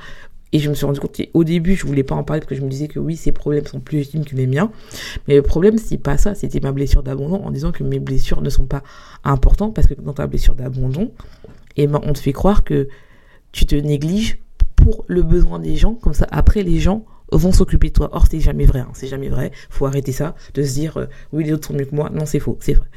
Et 0.53 0.59
je 0.59 0.69
me 0.69 0.75
suis 0.75 0.85
rendu 0.85 0.99
compte, 0.99 1.21
au 1.33 1.43
début, 1.45 1.75
je 1.75 1.85
voulais 1.85 2.03
pas 2.03 2.15
en 2.15 2.23
parler 2.23 2.41
parce 2.41 2.49
que 2.49 2.55
je 2.55 2.61
me 2.61 2.69
disais 2.69 2.89
que 2.89 2.99
oui, 2.99 3.15
ces 3.15 3.31
problèmes 3.31 3.65
sont 3.65 3.79
plus 3.79 3.99
légitimes 3.99 4.25
que 4.25 4.35
les 4.35 4.47
miens. 4.47 4.69
Mais 5.27 5.35
le 5.35 5.41
problème, 5.41 5.77
c'est 5.77 5.97
pas 5.97 6.17
ça, 6.17 6.35
c'était 6.35 6.59
ma 6.59 6.73
blessure 6.73 7.03
d'abandon 7.03 7.41
en 7.45 7.51
disant 7.51 7.71
que 7.71 7.83
mes 7.83 7.99
blessures 7.99 8.41
ne 8.41 8.49
sont 8.49 8.65
pas 8.65 8.83
importantes 9.23 9.73
parce 9.73 9.87
que 9.87 9.93
dans 9.93 10.13
ta 10.13 10.27
blessure 10.27 10.55
d'abandon, 10.55 11.11
et 11.77 11.83
eh 11.83 11.87
ben, 11.87 12.01
on 12.03 12.11
te 12.11 12.19
fait 12.19 12.33
croire 12.33 12.65
que 12.65 12.89
tu 13.53 13.65
te 13.65 13.75
négliges 13.75 14.39
pour 14.75 15.05
le 15.07 15.23
besoin 15.23 15.57
des 15.59 15.77
gens. 15.77 15.93
Comme 15.93 16.13
ça, 16.13 16.27
après, 16.31 16.63
les 16.63 16.79
gens 16.79 17.05
vont 17.31 17.51
s'occuper 17.51 17.89
de 17.89 17.93
toi. 17.93 18.09
Or, 18.11 18.25
c'est 18.29 18.39
jamais 18.39 18.65
vrai. 18.65 18.79
Hein. 18.79 18.91
C'est 18.93 19.07
jamais 19.07 19.29
vrai. 19.29 19.51
Faut 19.69 19.85
arrêter 19.85 20.11
ça, 20.11 20.35
de 20.53 20.63
se 20.63 20.73
dire 20.73 20.97
euh, 20.97 21.05
oui 21.31 21.43
les 21.43 21.53
autres 21.53 21.67
sont 21.67 21.73
mieux 21.73 21.85
que 21.85 21.95
moi. 21.95 22.09
Non, 22.09 22.25
c'est 22.25 22.39
faux. 22.39 22.57
C'est 22.61 22.73
vrai. 22.73 22.87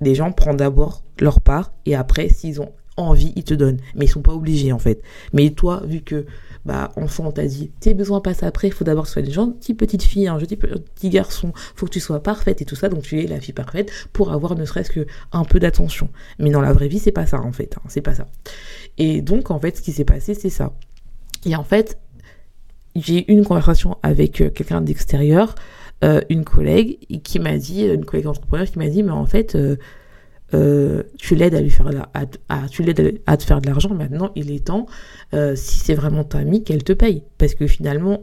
Les 0.00 0.14
gens 0.14 0.32
prennent 0.32 0.56
d'abord 0.56 1.02
leur 1.20 1.40
part 1.40 1.72
et 1.86 1.94
après, 1.94 2.28
s'ils 2.28 2.60
ont 2.60 2.72
envie, 2.98 3.32
ils 3.36 3.44
te 3.44 3.54
donnent. 3.54 3.78
Mais 3.94 4.04
ils 4.04 4.08
sont 4.08 4.22
pas 4.22 4.34
obligés, 4.34 4.72
en 4.72 4.78
fait. 4.78 5.02
Mais 5.32 5.50
toi, 5.50 5.82
vu 5.86 6.02
que, 6.02 6.26
bah, 6.64 6.90
enfant, 6.96 7.26
on 7.26 7.32
t'a 7.32 7.46
dit, 7.46 7.70
tes 7.80 7.94
besoins 7.94 8.20
passent 8.20 8.42
après, 8.42 8.68
il 8.68 8.72
faut 8.72 8.84
d'abord 8.84 9.04
que 9.04 9.08
tu 9.08 9.12
sois 9.14 9.22
une 9.22 9.32
gentille 9.32 9.74
petite 9.74 10.02
fille, 10.02 10.26
un 10.26 10.38
petit 10.38 10.56
petit 10.56 11.08
garçon, 11.08 11.52
faut 11.76 11.86
que 11.86 11.92
tu 11.92 12.00
sois 12.00 12.22
parfaite 12.22 12.60
et 12.60 12.64
tout 12.64 12.76
ça, 12.76 12.88
donc 12.88 13.02
tu 13.02 13.22
es 13.22 13.26
la 13.26 13.40
fille 13.40 13.54
parfaite 13.54 13.90
pour 14.12 14.32
avoir 14.32 14.56
ne 14.56 14.64
serait-ce 14.64 14.90
que 14.90 15.06
un 15.32 15.44
peu 15.44 15.60
d'attention. 15.60 16.10
Mais 16.38 16.50
dans 16.50 16.60
la 16.60 16.72
vraie 16.72 16.88
vie, 16.88 16.98
c'est 16.98 17.12
pas 17.12 17.26
ça, 17.26 17.40
en 17.40 17.52
fait. 17.52 17.76
Hein, 17.76 17.82
c'est 17.88 18.02
pas 18.02 18.14
ça. 18.14 18.26
Et 18.98 19.22
donc, 19.22 19.50
en 19.50 19.60
fait, 19.60 19.76
ce 19.76 19.82
qui 19.82 19.92
s'est 19.92 20.04
passé, 20.04 20.34
c'est 20.34 20.50
ça. 20.50 20.72
Et 21.44 21.54
en 21.54 21.64
fait, 21.64 21.98
j'ai 22.96 23.30
eu 23.30 23.34
une 23.34 23.44
conversation 23.44 23.96
avec 24.02 24.40
euh, 24.40 24.50
quelqu'un 24.50 24.80
d'extérieur, 24.80 25.54
euh, 26.04 26.20
une 26.28 26.44
collègue, 26.44 26.98
qui 27.22 27.38
m'a 27.38 27.56
dit, 27.58 27.84
une 27.84 28.04
collègue 28.04 28.26
entrepreneur 28.26 28.66
qui 28.66 28.78
m'a 28.78 28.88
dit, 28.88 29.02
mais 29.02 29.10
en 29.10 29.26
fait, 29.26 29.56
euh, 30.54 31.02
tu 31.18 31.34
l'aides 31.34 31.54
à 31.54 31.60
lui 31.60 31.70
faire 31.70 31.90
tu 32.70 32.82
l'aides 32.82 33.20
à, 33.26 33.36
te 33.36 33.44
faire 33.44 33.60
de 33.60 33.66
l'argent. 33.66 33.90
Maintenant, 33.94 34.30
il 34.36 34.50
est 34.50 34.66
temps, 34.66 34.86
si 35.32 35.78
c'est 35.78 35.94
vraiment 35.94 36.24
ta 36.24 36.38
amie, 36.38 36.62
qu'elle 36.62 36.84
te 36.84 36.92
paye, 36.92 37.22
parce 37.36 37.54
que 37.54 37.66
finalement, 37.66 38.22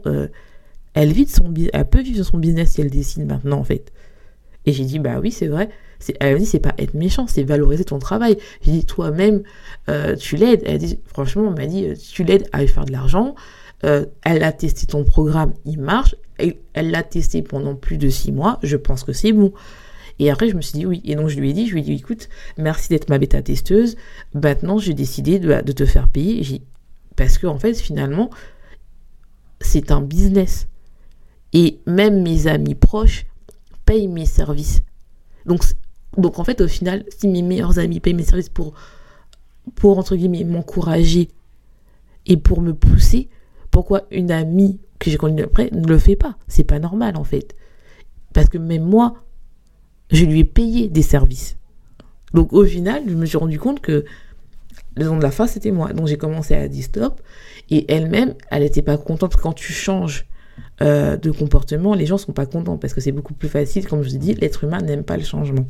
elle 0.94 1.12
vit 1.12 1.26
de 1.26 1.30
son, 1.30 1.52
elle 1.72 1.88
peut 1.88 2.00
vivre 2.00 2.18
de 2.18 2.22
son 2.22 2.38
business 2.38 2.72
si 2.72 2.80
elle 2.80 2.90
dessine 2.90 3.26
maintenant 3.26 3.58
en 3.58 3.64
fait. 3.64 3.92
Et 4.64 4.72
j'ai 4.72 4.84
dit 4.84 4.98
bah 4.98 5.20
oui 5.20 5.30
c'est 5.30 5.46
vrai. 5.46 5.68
Elle 6.18 6.32
m'a 6.32 6.38
dit 6.38 6.46
c'est 6.46 6.58
pas 6.58 6.74
être 6.78 6.94
méchant, 6.94 7.26
c'est 7.28 7.44
valoriser 7.44 7.84
ton 7.84 7.98
travail. 7.98 8.38
J'ai 8.62 8.72
dit 8.72 8.84
toi-même 8.86 9.42
tu 10.18 10.36
l'aides. 10.36 10.62
Elle 10.64 10.78
dit 10.78 10.98
franchement 11.04 11.48
elle 11.48 11.62
m'a 11.62 11.66
dit 11.66 11.92
tu 12.12 12.24
l'aides 12.24 12.48
à 12.52 12.62
lui 12.62 12.68
faire 12.68 12.86
de 12.86 12.92
l'argent. 12.92 13.36
Elle 13.82 14.42
a 14.42 14.52
testé 14.52 14.86
ton 14.86 15.04
programme, 15.04 15.52
il 15.64 15.80
marche. 15.80 16.14
Et 16.38 16.60
elle 16.74 16.90
l'a 16.90 17.02
testé 17.02 17.42
pendant 17.42 17.74
plus 17.74 17.96
de 17.98 18.08
six 18.08 18.30
mois. 18.32 18.58
Je 18.62 18.76
pense 18.76 19.04
que 19.04 19.12
c'est 19.12 19.32
bon. 19.32 19.52
Et 20.18 20.30
après, 20.30 20.48
je 20.48 20.56
me 20.56 20.60
suis 20.60 20.78
dit 20.78 20.86
oui. 20.86 21.00
Et 21.04 21.14
donc, 21.14 21.28
je 21.28 21.38
lui 21.38 21.50
ai 21.50 21.52
dit, 21.52 21.66
je 21.66 21.72
lui 21.72 21.80
ai 21.80 21.84
dit, 21.84 21.92
écoute, 21.92 22.28
merci 22.58 22.88
d'être 22.88 23.08
ma 23.08 23.18
bêta 23.18 23.42
testeuse. 23.42 23.96
Maintenant, 24.34 24.78
j'ai 24.78 24.94
décidé 24.94 25.38
de, 25.38 25.62
de, 25.62 25.72
te 25.72 25.84
faire 25.84 26.08
payer. 26.08 26.62
Parce 27.16 27.38
que, 27.38 27.46
en 27.46 27.58
fait, 27.58 27.74
finalement, 27.74 28.30
c'est 29.60 29.90
un 29.90 30.00
business. 30.00 30.68
Et 31.52 31.80
même 31.86 32.22
mes 32.22 32.46
amis 32.46 32.74
proches 32.74 33.26
payent 33.84 34.08
mes 34.08 34.26
services. 34.26 34.82
Donc, 35.46 35.62
donc 36.16 36.38
en 36.38 36.44
fait, 36.44 36.60
au 36.60 36.68
final, 36.68 37.04
si 37.16 37.28
mes 37.28 37.42
meilleurs 37.42 37.78
amis 37.78 38.00
payent 38.00 38.14
mes 38.14 38.24
services 38.24 38.48
pour, 38.48 38.74
pour 39.74 39.98
entre 39.98 40.16
guillemets, 40.16 40.44
m'encourager 40.44 41.28
et 42.26 42.36
pour 42.36 42.60
me 42.60 42.74
pousser, 42.74 43.28
pourquoi 43.76 44.04
une 44.10 44.30
amie 44.30 44.80
que 44.98 45.10
j'ai 45.10 45.18
connue 45.18 45.42
après 45.42 45.68
ne 45.70 45.86
le 45.86 45.98
fait 45.98 46.16
pas 46.16 46.38
C'est 46.48 46.64
pas 46.64 46.78
normal, 46.78 47.14
en 47.18 47.24
fait. 47.24 47.54
Parce 48.32 48.48
que 48.48 48.56
même 48.56 48.84
moi, 48.84 49.16
je 50.10 50.24
lui 50.24 50.40
ai 50.40 50.44
payé 50.44 50.88
des 50.88 51.02
services. 51.02 51.58
Donc 52.32 52.54
au 52.54 52.64
final, 52.64 53.02
je 53.06 53.12
me 53.14 53.26
suis 53.26 53.36
rendu 53.36 53.58
compte 53.58 53.80
que 53.80 54.06
le 54.96 55.04
nom 55.04 55.18
de 55.18 55.22
la 55.22 55.30
face, 55.30 55.52
c'était 55.52 55.72
moi. 55.72 55.92
Donc 55.92 56.06
j'ai 56.06 56.16
commencé 56.16 56.54
à 56.54 56.68
dire 56.68 56.84
stop. 56.84 57.20
Et 57.68 57.84
elle-même, 57.92 58.32
elle 58.50 58.62
n'était 58.62 58.80
pas 58.80 58.96
contente 58.96 59.36
quand 59.36 59.52
tu 59.52 59.74
changes 59.74 60.24
euh, 60.80 61.18
de 61.18 61.30
comportement. 61.30 61.92
Les 61.92 62.06
gens 62.06 62.16
sont 62.16 62.32
pas 62.32 62.46
contents 62.46 62.78
parce 62.78 62.94
que 62.94 63.02
c'est 63.02 63.12
beaucoup 63.12 63.34
plus 63.34 63.50
facile. 63.50 63.86
Comme 63.86 64.02
je 64.02 64.08
vous 64.08 64.16
ai 64.16 64.18
dit, 64.18 64.32
l'être 64.36 64.64
humain 64.64 64.78
n'aime 64.78 65.04
pas 65.04 65.18
le 65.18 65.22
changement. 65.22 65.66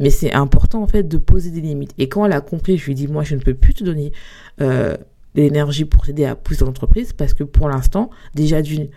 Mais 0.00 0.10
c'est 0.10 0.32
important 0.32 0.82
en 0.82 0.88
fait 0.88 1.04
de 1.04 1.16
poser 1.16 1.52
des 1.52 1.60
limites. 1.60 1.92
Et 1.96 2.08
quand 2.08 2.26
elle 2.26 2.32
a 2.32 2.40
compris, 2.40 2.76
je 2.76 2.86
lui 2.86 2.96
dit, 2.96 3.06
moi, 3.06 3.22
je 3.22 3.36
ne 3.36 3.40
peux 3.40 3.54
plus 3.54 3.74
te 3.74 3.84
donner 3.84 4.10
euh, 4.60 4.96
l'énergie 5.36 5.84
pour 5.84 6.04
t'aider 6.04 6.24
à 6.24 6.34
pousser 6.34 6.60
ton 6.60 6.68
entreprise 6.68 7.12
parce 7.12 7.34
que 7.34 7.44
pour 7.44 7.68
l'instant, 7.68 8.10
déjà 8.34 8.62
d'une, 8.62 8.88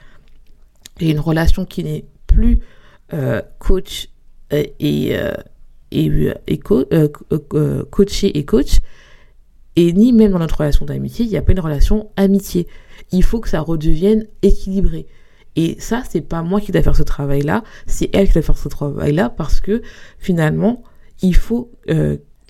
j'ai 0.99 1.11
une 1.11 1.19
relation 1.19 1.65
qui 1.65 1.83
n'est 1.83 2.05
plus 2.27 2.59
euh, 3.13 3.41
coach 3.59 4.09
euh, 4.53 4.63
et, 4.79 5.17
euh, 5.17 5.33
et, 5.91 6.09
euh, 6.09 6.33
et 6.47 6.59
coacher 7.89 8.37
et 8.37 8.45
coach, 8.45 8.77
et 9.75 9.93
ni 9.93 10.13
même 10.13 10.31
dans 10.31 10.39
notre 10.39 10.57
relation 10.57 10.85
d'amitié, 10.85 11.25
il 11.25 11.31
n'y 11.31 11.37
a 11.37 11.41
pas 11.41 11.51
une 11.51 11.59
relation 11.59 12.09
amitié. 12.15 12.67
Il 13.11 13.23
faut 13.23 13.39
que 13.39 13.49
ça 13.49 13.61
redevienne 13.61 14.27
équilibré. 14.41 15.07
Et 15.55 15.79
ça, 15.79 16.03
c'est 16.07 16.21
pas 16.21 16.41
moi 16.41 16.61
qui 16.61 16.71
dois 16.71 16.81
faire 16.83 16.95
ce 16.95 17.03
travail-là, 17.03 17.63
c'est 17.87 18.09
elle 18.13 18.27
qui 18.27 18.33
doit 18.33 18.43
faire 18.43 18.57
ce 18.57 18.69
travail-là 18.69 19.29
parce 19.29 19.61
que 19.61 19.81
finalement, 20.19 20.83
il 21.21 21.35
faut, 21.35 21.71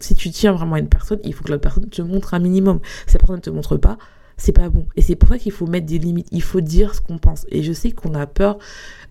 si 0.01 0.15
tu 0.15 0.29
tiens 0.29 0.53
vraiment 0.53 0.75
à 0.75 0.79
une 0.79 0.89
personne, 0.89 1.19
il 1.23 1.33
faut 1.33 1.43
que 1.43 1.51
la 1.51 1.59
personne 1.59 1.89
te 1.89 2.01
montre 2.01 2.33
un 2.33 2.39
minimum. 2.39 2.79
Si 3.07 3.13
la 3.13 3.19
personne 3.19 3.37
ne 3.37 3.41
te 3.41 3.49
montre 3.49 3.77
pas, 3.77 3.97
c'est 4.37 4.51
pas 4.51 4.69
bon. 4.69 4.85
Et 4.95 5.01
c'est 5.01 5.15
pour 5.15 5.29
ça 5.29 5.37
qu'il 5.37 5.51
faut 5.51 5.67
mettre 5.67 5.85
des 5.85 5.99
limites. 5.99 6.27
Il 6.31 6.41
faut 6.41 6.61
dire 6.61 6.95
ce 6.95 7.01
qu'on 7.01 7.17
pense. 7.17 7.45
Et 7.49 7.61
je 7.61 7.73
sais 7.73 7.91
qu'on 7.91 8.13
a 8.15 8.25
peur 8.25 8.57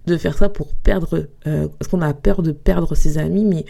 de 0.06 0.16
faire 0.16 0.36
ça 0.36 0.48
pour 0.48 0.74
perdre, 0.74 1.28
euh, 1.46 1.68
parce 1.78 1.90
qu'on 1.90 2.02
a 2.02 2.14
peur 2.14 2.42
de 2.42 2.52
perdre 2.52 2.94
ses 2.94 3.18
amis, 3.18 3.44
mais 3.44 3.64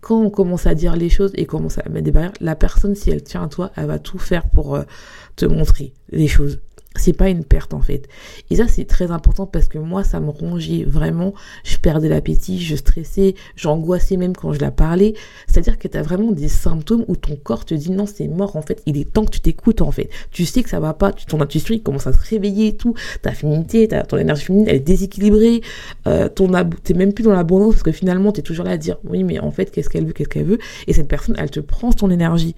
quand 0.00 0.20
on 0.20 0.30
commence 0.30 0.66
à 0.66 0.74
dire 0.74 0.96
les 0.96 1.10
choses 1.10 1.32
et 1.34 1.44
commence 1.44 1.78
à 1.78 1.88
mettre 1.88 2.04
des 2.04 2.12
barrières, 2.12 2.32
la 2.40 2.56
personne, 2.56 2.94
si 2.94 3.10
elle 3.10 3.22
tient 3.22 3.42
à 3.42 3.48
toi, 3.48 3.70
elle 3.76 3.86
va 3.86 3.98
tout 3.98 4.18
faire 4.18 4.48
pour 4.48 4.74
euh, 4.74 4.82
te 5.36 5.44
montrer 5.44 5.92
les 6.10 6.28
choses 6.28 6.60
c'est 6.96 7.12
pas 7.12 7.28
une 7.28 7.44
perte 7.44 7.72
en 7.72 7.80
fait. 7.80 8.08
Et 8.50 8.56
ça 8.56 8.66
c'est 8.66 8.84
très 8.84 9.10
important 9.12 9.46
parce 9.46 9.68
que 9.68 9.78
moi 9.78 10.02
ça 10.02 10.18
me 10.18 10.30
rongeait 10.30 10.84
vraiment, 10.84 11.34
je 11.64 11.76
perdais 11.76 12.08
l'appétit, 12.08 12.60
je 12.60 12.74
stressais, 12.74 13.34
j'angoissais 13.54 14.16
même 14.16 14.34
quand 14.36 14.52
je 14.52 14.60
la 14.60 14.72
parlais. 14.72 15.14
C'est-à-dire 15.46 15.78
que 15.78 15.86
tu 15.86 15.96
as 15.96 16.02
vraiment 16.02 16.32
des 16.32 16.48
symptômes 16.48 17.04
où 17.06 17.14
ton 17.14 17.36
corps 17.36 17.64
te 17.64 17.74
dit 17.74 17.92
non 17.92 18.06
c'est 18.06 18.26
mort 18.26 18.56
en 18.56 18.62
fait, 18.62 18.82
il 18.86 18.98
est 18.98 19.12
temps 19.12 19.24
que 19.24 19.30
tu 19.30 19.40
t'écoutes 19.40 19.82
en 19.82 19.92
fait. 19.92 20.10
Tu 20.32 20.44
sais 20.44 20.62
que 20.62 20.68
ça 20.68 20.80
va 20.80 20.92
pas, 20.92 21.12
ton 21.12 21.40
intuition 21.40 21.74
il 21.74 21.82
commence 21.82 22.08
à 22.08 22.12
se 22.12 22.28
réveiller 22.28 22.68
et 22.68 22.76
tout, 22.76 22.94
ta 23.22 23.32
féminité, 23.32 23.88
ton 24.08 24.16
énergie 24.16 24.44
féminine 24.44 24.68
elle 24.68 24.76
est 24.76 24.80
déséquilibrée, 24.80 25.60
euh, 26.08 26.28
ton 26.28 26.50
t'es 26.82 26.94
même 26.94 27.12
plus 27.12 27.22
dans 27.22 27.32
l'abondance 27.32 27.74
parce 27.74 27.84
que 27.84 27.92
finalement 27.92 28.32
tu 28.32 28.40
es 28.40 28.42
toujours 28.42 28.64
là 28.64 28.72
à 28.72 28.76
dire 28.76 28.98
oui 29.04 29.22
mais 29.22 29.38
en 29.38 29.52
fait 29.52 29.70
qu'est-ce 29.70 29.88
qu'elle 29.88 30.06
veut, 30.06 30.12
qu'est-ce 30.12 30.28
qu'elle 30.28 30.46
veut? 30.46 30.58
Et 30.88 30.92
cette 30.92 31.08
personne 31.08 31.36
elle 31.38 31.50
te 31.50 31.60
prend 31.60 31.92
ton 31.92 32.10
énergie. 32.10 32.56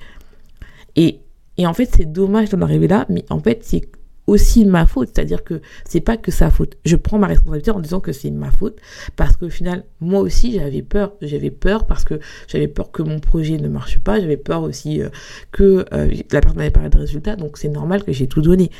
Et, 0.96 1.20
et 1.58 1.66
en 1.66 1.74
fait 1.74 1.90
c'est 1.94 2.10
dommage 2.10 2.48
d'en 2.48 2.62
arriver 2.62 2.88
là, 2.88 3.04
mais 3.10 3.26
en 3.28 3.38
fait 3.38 3.60
c'est 3.62 3.82
aussi 4.26 4.64
ma 4.64 4.86
faute, 4.86 5.10
c'est-à-dire 5.14 5.42
que 5.42 5.60
c'est 5.84 6.00
pas 6.00 6.16
que 6.16 6.30
sa 6.30 6.50
faute. 6.50 6.76
Je 6.84 6.96
prends 6.96 7.18
ma 7.18 7.26
responsabilité 7.26 7.70
en 7.70 7.80
disant 7.80 8.00
que 8.00 8.12
c'est 8.12 8.30
ma 8.30 8.50
faute 8.50 8.78
parce 9.16 9.36
qu'au 9.36 9.50
final, 9.50 9.84
moi 10.00 10.20
aussi, 10.20 10.52
j'avais 10.52 10.82
peur. 10.82 11.14
J'avais 11.20 11.50
peur 11.50 11.86
parce 11.86 12.04
que 12.04 12.20
j'avais 12.46 12.68
peur 12.68 12.90
que 12.92 13.02
mon 13.02 13.18
projet 13.18 13.56
ne 13.56 13.68
marche 13.68 13.98
pas. 13.98 14.20
J'avais 14.20 14.36
peur 14.36 14.62
aussi 14.62 15.02
euh, 15.02 15.08
que 15.50 15.84
euh, 15.92 16.14
la 16.30 16.40
personne 16.40 16.58
n'avait 16.58 16.70
pas 16.70 16.88
de 16.88 16.98
résultat. 16.98 17.36
Donc 17.36 17.58
c'est 17.58 17.68
normal 17.68 18.04
que 18.04 18.12
j'ai 18.12 18.28
tout 18.28 18.42
donné. 18.42 18.70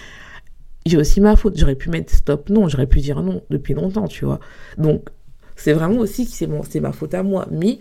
J'ai 0.87 0.96
aussi 0.96 1.20
ma 1.20 1.35
faute. 1.37 1.59
J'aurais 1.59 1.76
pu 1.76 1.90
mettre 1.90 2.14
stop 2.14 2.48
non. 2.48 2.68
J'aurais 2.68 2.87
pu 2.87 3.00
dire 3.00 3.22
non 3.22 3.42
depuis 3.50 3.74
longtemps, 3.74 4.07
tu 4.07 4.24
vois. 4.24 4.38
Donc 4.78 5.09
c'est 5.57 5.72
vraiment 5.72 5.98
aussi 5.98 6.26
que 6.26 6.33
c'est 6.33 6.48
c'est 6.70 6.81
ma 6.81 6.92
faute 6.92 7.14
à 7.14 7.22
moi. 7.24 7.48
Mais 7.50 7.81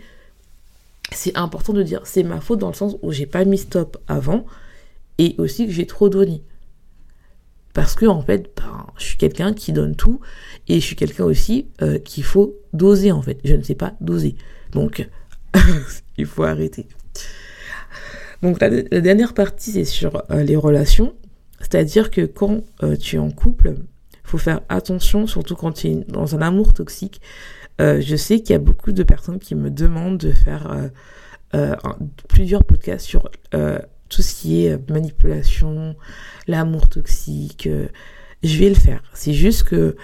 c'est 1.12 1.38
important 1.38 1.74
de 1.74 1.84
dire 1.84 2.02
c'est 2.06 2.24
ma 2.24 2.42
faute 2.42 2.60
dans 2.60 2.70
le 2.70 2.74
sens 2.74 2.98
où 3.04 3.12
j'ai 3.12 3.28
pas 3.28 3.46
mis 3.46 3.60
stop 3.60 3.98
avant 4.08 4.46
et 5.20 5.36
aussi 5.38 5.68
que 5.68 5.72
j'ai 5.72 5.86
trop 5.86 6.10
donné. 6.10 6.42
Parce 7.74 7.96
que 7.96 8.06
en 8.06 8.22
fait, 8.22 8.52
ben, 8.58 8.86
je 8.98 9.06
suis 9.06 9.18
quelqu'un 9.18 9.54
qui 9.54 9.72
donne 9.72 9.96
tout 9.96 10.20
et 10.68 10.80
je 10.80 10.86
suis 10.86 10.96
quelqu'un 10.96 11.24
aussi 11.24 11.68
euh, 11.82 12.00
qu'il 12.00 12.24
faut 12.24 12.56
doser 12.74 13.12
en 13.12 13.22
fait. 13.22 13.40
Je 13.44 13.56
ne 13.56 13.64
sais 13.64 13.76
pas 13.76 13.94
doser. 14.02 14.36
Donc, 14.72 15.08
il 16.18 16.26
faut 16.26 16.44
arrêter. 16.44 16.88
Donc 18.42 18.60
la, 18.60 18.70
dernière 18.70 19.34
partie, 19.34 19.72
c'est 19.72 19.86
sur 19.86 20.24
euh, 20.32 20.44
les 20.44 20.56
relations. 20.56 21.14
C'est-à-dire 21.60 22.10
que 22.10 22.26
quand 22.26 22.62
euh, 22.84 22.96
tu 22.96 23.18
es 23.18 23.20
en 23.20 23.30
couple, 23.32 23.76
faut 24.24 24.38
faire 24.38 24.62
attention, 24.70 25.28
surtout 25.28 25.56
quand 25.56 25.74
tu 25.74 25.88
es 25.88 25.96
dans 26.08 26.36
un 26.36 26.42
amour 26.42 26.74
toxique. 26.74 27.22
je 27.80 28.16
sais 28.16 28.40
qu'il 28.40 28.52
y 28.52 28.56
a 28.56 28.60
beaucoup 28.60 28.92
de 28.92 29.04
personnes 29.04 29.40
qui 29.40 29.56
me 29.56 29.70
demandent 29.70 30.20
de 30.20 30.32
faire 30.32 30.90
plusieurs 32.30 32.64
podcasts 32.64 33.06
sur 33.06 33.30
tout 34.12 34.22
ce 34.22 34.36
qui 34.36 34.66
est 34.66 34.90
manipulation, 34.90 35.96
l'amour 36.48 36.88
toxique, 36.90 37.66
euh, 37.66 37.88
je 38.44 38.58
vais 38.58 38.70
le 38.70 38.76
faire. 38.76 39.02
C'est 39.14 39.34
juste 39.34 39.64
que 39.64 39.96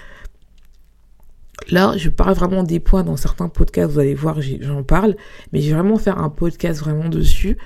là, 1.69 1.93
je 1.97 2.09
parle 2.09 2.33
vraiment 2.33 2.63
des 2.63 2.79
points 2.79 3.03
dans 3.03 3.17
certains 3.17 3.49
podcasts, 3.49 3.91
vous 3.91 3.99
allez 3.99 4.15
voir, 4.15 4.39
j'en 4.61 4.83
parle, 4.83 5.15
mais 5.51 5.61
je 5.61 5.67
vais 5.67 5.75
vraiment 5.75 5.97
faire 5.97 6.19
un 6.19 6.29
podcast 6.29 6.79
vraiment 6.79 7.09
dessus. 7.09 7.57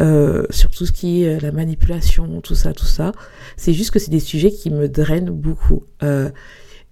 Euh, 0.00 0.46
sur 0.50 0.70
tout 0.70 0.86
ce 0.86 0.92
qui 0.92 1.24
est 1.24 1.36
euh, 1.36 1.40
la 1.40 1.50
manipulation, 1.50 2.40
tout 2.40 2.54
ça, 2.54 2.72
tout 2.72 2.86
ça. 2.86 3.10
C'est 3.56 3.72
juste 3.72 3.90
que 3.90 3.98
c'est 3.98 4.12
des 4.12 4.20
sujets 4.20 4.52
qui 4.52 4.70
me 4.70 4.88
drainent 4.88 5.30
beaucoup. 5.30 5.84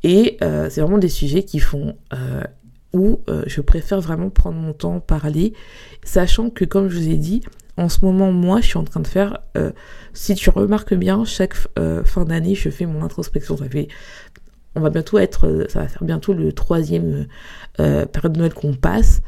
et 0.02 0.36
c'est 0.40 0.80
vraiment 0.80 0.98
des 0.98 1.08
sujets 1.08 1.44
qui 1.44 1.60
font 1.60 1.96
où 2.92 3.20
je 3.46 3.60
préfère 3.60 4.00
vraiment 4.00 4.28
prendre 4.28 4.58
mon 4.58 4.72
temps, 4.72 4.98
parler, 4.98 5.52
sachant 6.02 6.50
que 6.50 6.64
comme 6.64 6.88
je 6.88 6.98
vous 6.98 7.08
ai 7.08 7.16
dit, 7.16 7.42
en 7.76 7.88
ce 7.88 8.04
moment, 8.04 8.32
moi, 8.32 8.60
je 8.60 8.66
suis 8.66 8.78
en 8.78 8.84
train 8.84 9.00
de 9.00 9.06
faire, 9.06 9.38
euh, 9.56 9.72
si 10.14 10.34
tu 10.34 10.48
remarques 10.50 10.94
bien, 10.94 11.24
chaque 11.24 11.54
euh, 11.78 12.04
fin 12.04 12.24
d'année, 12.24 12.54
je 12.54 12.70
fais 12.70 12.86
mon 12.86 13.02
introspection. 13.02 13.56
Ça 13.56 13.68
fait, 13.68 13.88
on 14.74 14.80
va 14.80 14.90
bientôt 14.90 15.18
être, 15.18 15.46
euh, 15.46 15.66
ça 15.68 15.80
va 15.80 15.88
faire 15.88 16.04
bientôt 16.04 16.32
le 16.32 16.52
troisième 16.52 17.26
période 17.76 18.32
de 18.32 18.38
Noël 18.38 18.54
qu'on 18.54 18.74
passe. 18.74 19.20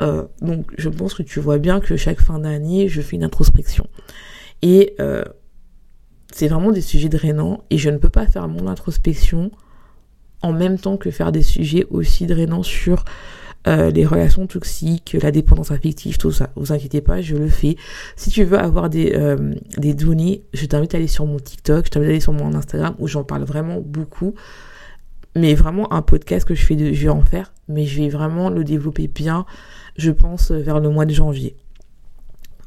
donc, 0.00 0.70
je 0.76 0.88
pense 0.90 1.14
que 1.14 1.22
tu 1.22 1.40
vois 1.40 1.58
bien 1.58 1.80
que 1.80 1.96
chaque 1.96 2.20
fin 2.20 2.38
d'année, 2.38 2.88
je 2.88 3.00
fais 3.00 3.16
une 3.16 3.24
introspection. 3.24 3.86
Et 4.60 4.96
c'est 6.34 6.48
vraiment 6.48 6.70
des 6.70 6.82
sujets 6.82 7.08
drainants 7.08 7.64
et 7.70 7.78
je 7.78 7.88
ne 7.88 7.96
peux 7.96 8.10
pas 8.10 8.26
faire 8.26 8.46
mon 8.46 8.68
introspection 8.68 9.50
en 10.42 10.52
même 10.52 10.78
temps 10.78 10.98
que 10.98 11.10
faire 11.10 11.32
des 11.32 11.42
sujets 11.42 11.86
aussi 11.90 12.26
drainants 12.26 12.62
sur 12.62 13.04
euh, 13.66 13.90
les 13.90 14.06
relations 14.06 14.46
toxiques, 14.46 15.16
la 15.20 15.30
dépendance 15.30 15.70
affective, 15.70 16.16
tout 16.16 16.30
ça. 16.30 16.50
Vous 16.54 16.72
inquiétez 16.72 17.00
pas, 17.00 17.20
je 17.20 17.36
le 17.36 17.48
fais. 17.48 17.76
Si 18.16 18.30
tu 18.30 18.44
veux 18.44 18.58
avoir 18.58 18.88
des, 18.88 19.12
euh, 19.14 19.54
des 19.76 19.94
données, 19.94 20.44
je 20.52 20.64
t'invite 20.66 20.94
à 20.94 20.98
aller 20.98 21.08
sur 21.08 21.26
mon 21.26 21.38
TikTok, 21.38 21.86
je 21.86 21.90
t'invite 21.90 22.08
à 22.08 22.10
aller 22.12 22.20
sur 22.20 22.32
mon 22.32 22.54
Instagram 22.54 22.94
où 22.98 23.08
j'en 23.08 23.24
parle 23.24 23.42
vraiment 23.42 23.80
beaucoup. 23.80 24.34
Mais 25.36 25.54
vraiment 25.54 25.92
un 25.92 26.02
podcast 26.02 26.46
que 26.46 26.54
je 26.54 26.64
fais 26.64 26.76
de, 26.76 26.92
je 26.92 27.02
vais 27.02 27.08
en 27.08 27.22
faire, 27.22 27.52
mais 27.68 27.84
je 27.84 28.00
vais 28.00 28.08
vraiment 28.08 28.48
le 28.48 28.64
développer 28.64 29.08
bien, 29.08 29.44
je 29.96 30.10
pense, 30.10 30.50
vers 30.50 30.80
le 30.80 30.88
mois 30.88 31.04
de 31.04 31.12
janvier. 31.12 31.56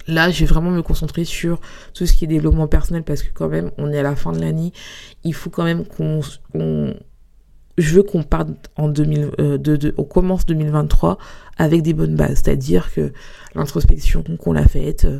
Là, 0.07 0.29
je 0.29 0.41
vais 0.41 0.45
vraiment 0.45 0.71
me 0.71 0.81
concentrer 0.81 1.25
sur 1.25 1.59
tout 1.93 2.05
ce 2.05 2.13
qui 2.13 2.25
est 2.25 2.27
développement 2.27 2.67
personnel 2.67 3.03
parce 3.03 3.23
que 3.23 3.31
quand 3.33 3.49
même, 3.49 3.71
on 3.77 3.91
est 3.91 3.99
à 3.99 4.03
la 4.03 4.15
fin 4.15 4.31
de 4.31 4.39
l'année. 4.39 4.73
Il 5.23 5.33
faut 5.33 5.49
quand 5.49 5.63
même 5.63 5.85
qu'on 5.85 6.21
je 7.81 7.95
veux 7.95 8.03
qu'on 8.03 8.23
parte 8.23 8.49
en 8.75 8.89
2000, 8.89 9.31
euh, 9.39 9.91
commence 10.09 10.45
2023 10.45 11.17
avec 11.57 11.81
des 11.81 11.93
bonnes 11.93 12.15
bases, 12.15 12.41
c'est-à-dire 12.43 12.93
que 12.93 13.11
l'introspection 13.55 14.23
qu'on 14.39 14.53
l'a 14.53 14.67
faite, 14.67 15.05
euh, 15.05 15.19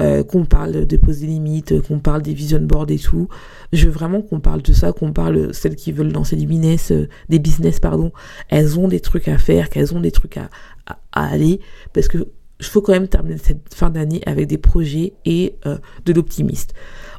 euh, 0.00 0.24
qu'on 0.24 0.44
parle 0.44 0.86
de 0.86 0.96
poser 0.96 1.26
limites, 1.26 1.80
qu'on 1.82 1.98
parle 1.98 2.22
des 2.22 2.32
vision 2.32 2.60
boards 2.60 2.90
et 2.90 2.98
tout. 2.98 3.28
Je 3.72 3.86
veux 3.86 3.92
vraiment 3.92 4.22
qu'on 4.22 4.40
parle 4.40 4.62
de 4.62 4.72
ça, 4.72 4.92
qu'on 4.92 5.12
parle 5.12 5.52
celles 5.52 5.76
qui 5.76 5.92
veulent 5.92 6.12
lancer 6.12 6.36
des 6.36 6.46
business, 6.46 6.92
des 7.28 7.38
business 7.38 7.80
pardon, 7.80 8.12
elles 8.48 8.78
ont 8.78 8.88
des 8.88 9.00
trucs 9.00 9.28
à 9.28 9.38
faire, 9.38 9.68
qu'elles 9.68 9.94
ont 9.94 10.00
des 10.00 10.12
trucs 10.12 10.36
à, 10.36 10.48
à, 10.86 10.96
aller, 11.12 11.60
parce 11.92 12.08
que 12.08 12.28
il 12.58 12.64
faut 12.64 12.80
quand 12.80 12.92
même 12.92 13.08
terminer 13.08 13.36
cette 13.36 13.74
fin 13.74 13.90
d'année 13.90 14.22
avec 14.24 14.46
des 14.46 14.56
projets 14.56 15.12
et 15.26 15.58
de 16.06 16.12
l'optimiste. 16.14 16.72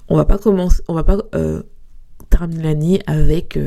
On 0.07 0.15
va 0.15 0.25
pas 0.25 0.39
commencer, 0.39 0.81
on 0.87 0.95
va 0.95 1.03
pas 1.03 1.17
terminer 2.31 2.63
l'année 2.63 3.01
avec 3.05 3.59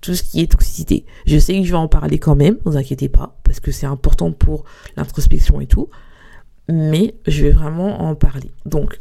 tout 0.00 0.14
ce 0.14 0.22
qui 0.22 0.40
est 0.40 0.50
toxicité. 0.50 1.04
Je 1.26 1.38
sais 1.38 1.58
que 1.58 1.64
je 1.64 1.70
vais 1.70 1.76
en 1.76 1.88
parler 1.88 2.18
quand 2.18 2.36
même, 2.36 2.54
ne 2.64 2.70
vous 2.70 2.76
inquiétez 2.76 3.08
pas, 3.08 3.36
parce 3.44 3.60
que 3.60 3.70
c'est 3.70 3.86
important 3.86 4.32
pour 4.32 4.64
l'introspection 4.96 5.60
et 5.60 5.66
tout, 5.66 5.88
mais 6.68 7.14
je 7.26 7.44
vais 7.44 7.50
vraiment 7.50 8.02
en 8.02 8.14
parler. 8.14 8.50
Donc, 8.64 9.00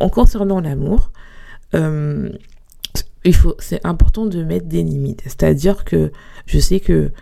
en 0.00 0.08
concernant 0.08 0.60
l'amour, 0.60 1.12
euh, 1.74 2.30
c'est 3.58 3.84
important 3.86 4.26
de 4.26 4.42
mettre 4.42 4.66
des 4.66 4.82
limites. 4.82 5.22
C'est-à-dire 5.24 5.84
que 5.84 6.12
je 6.46 6.58
sais 6.58 6.80
que 6.80 7.12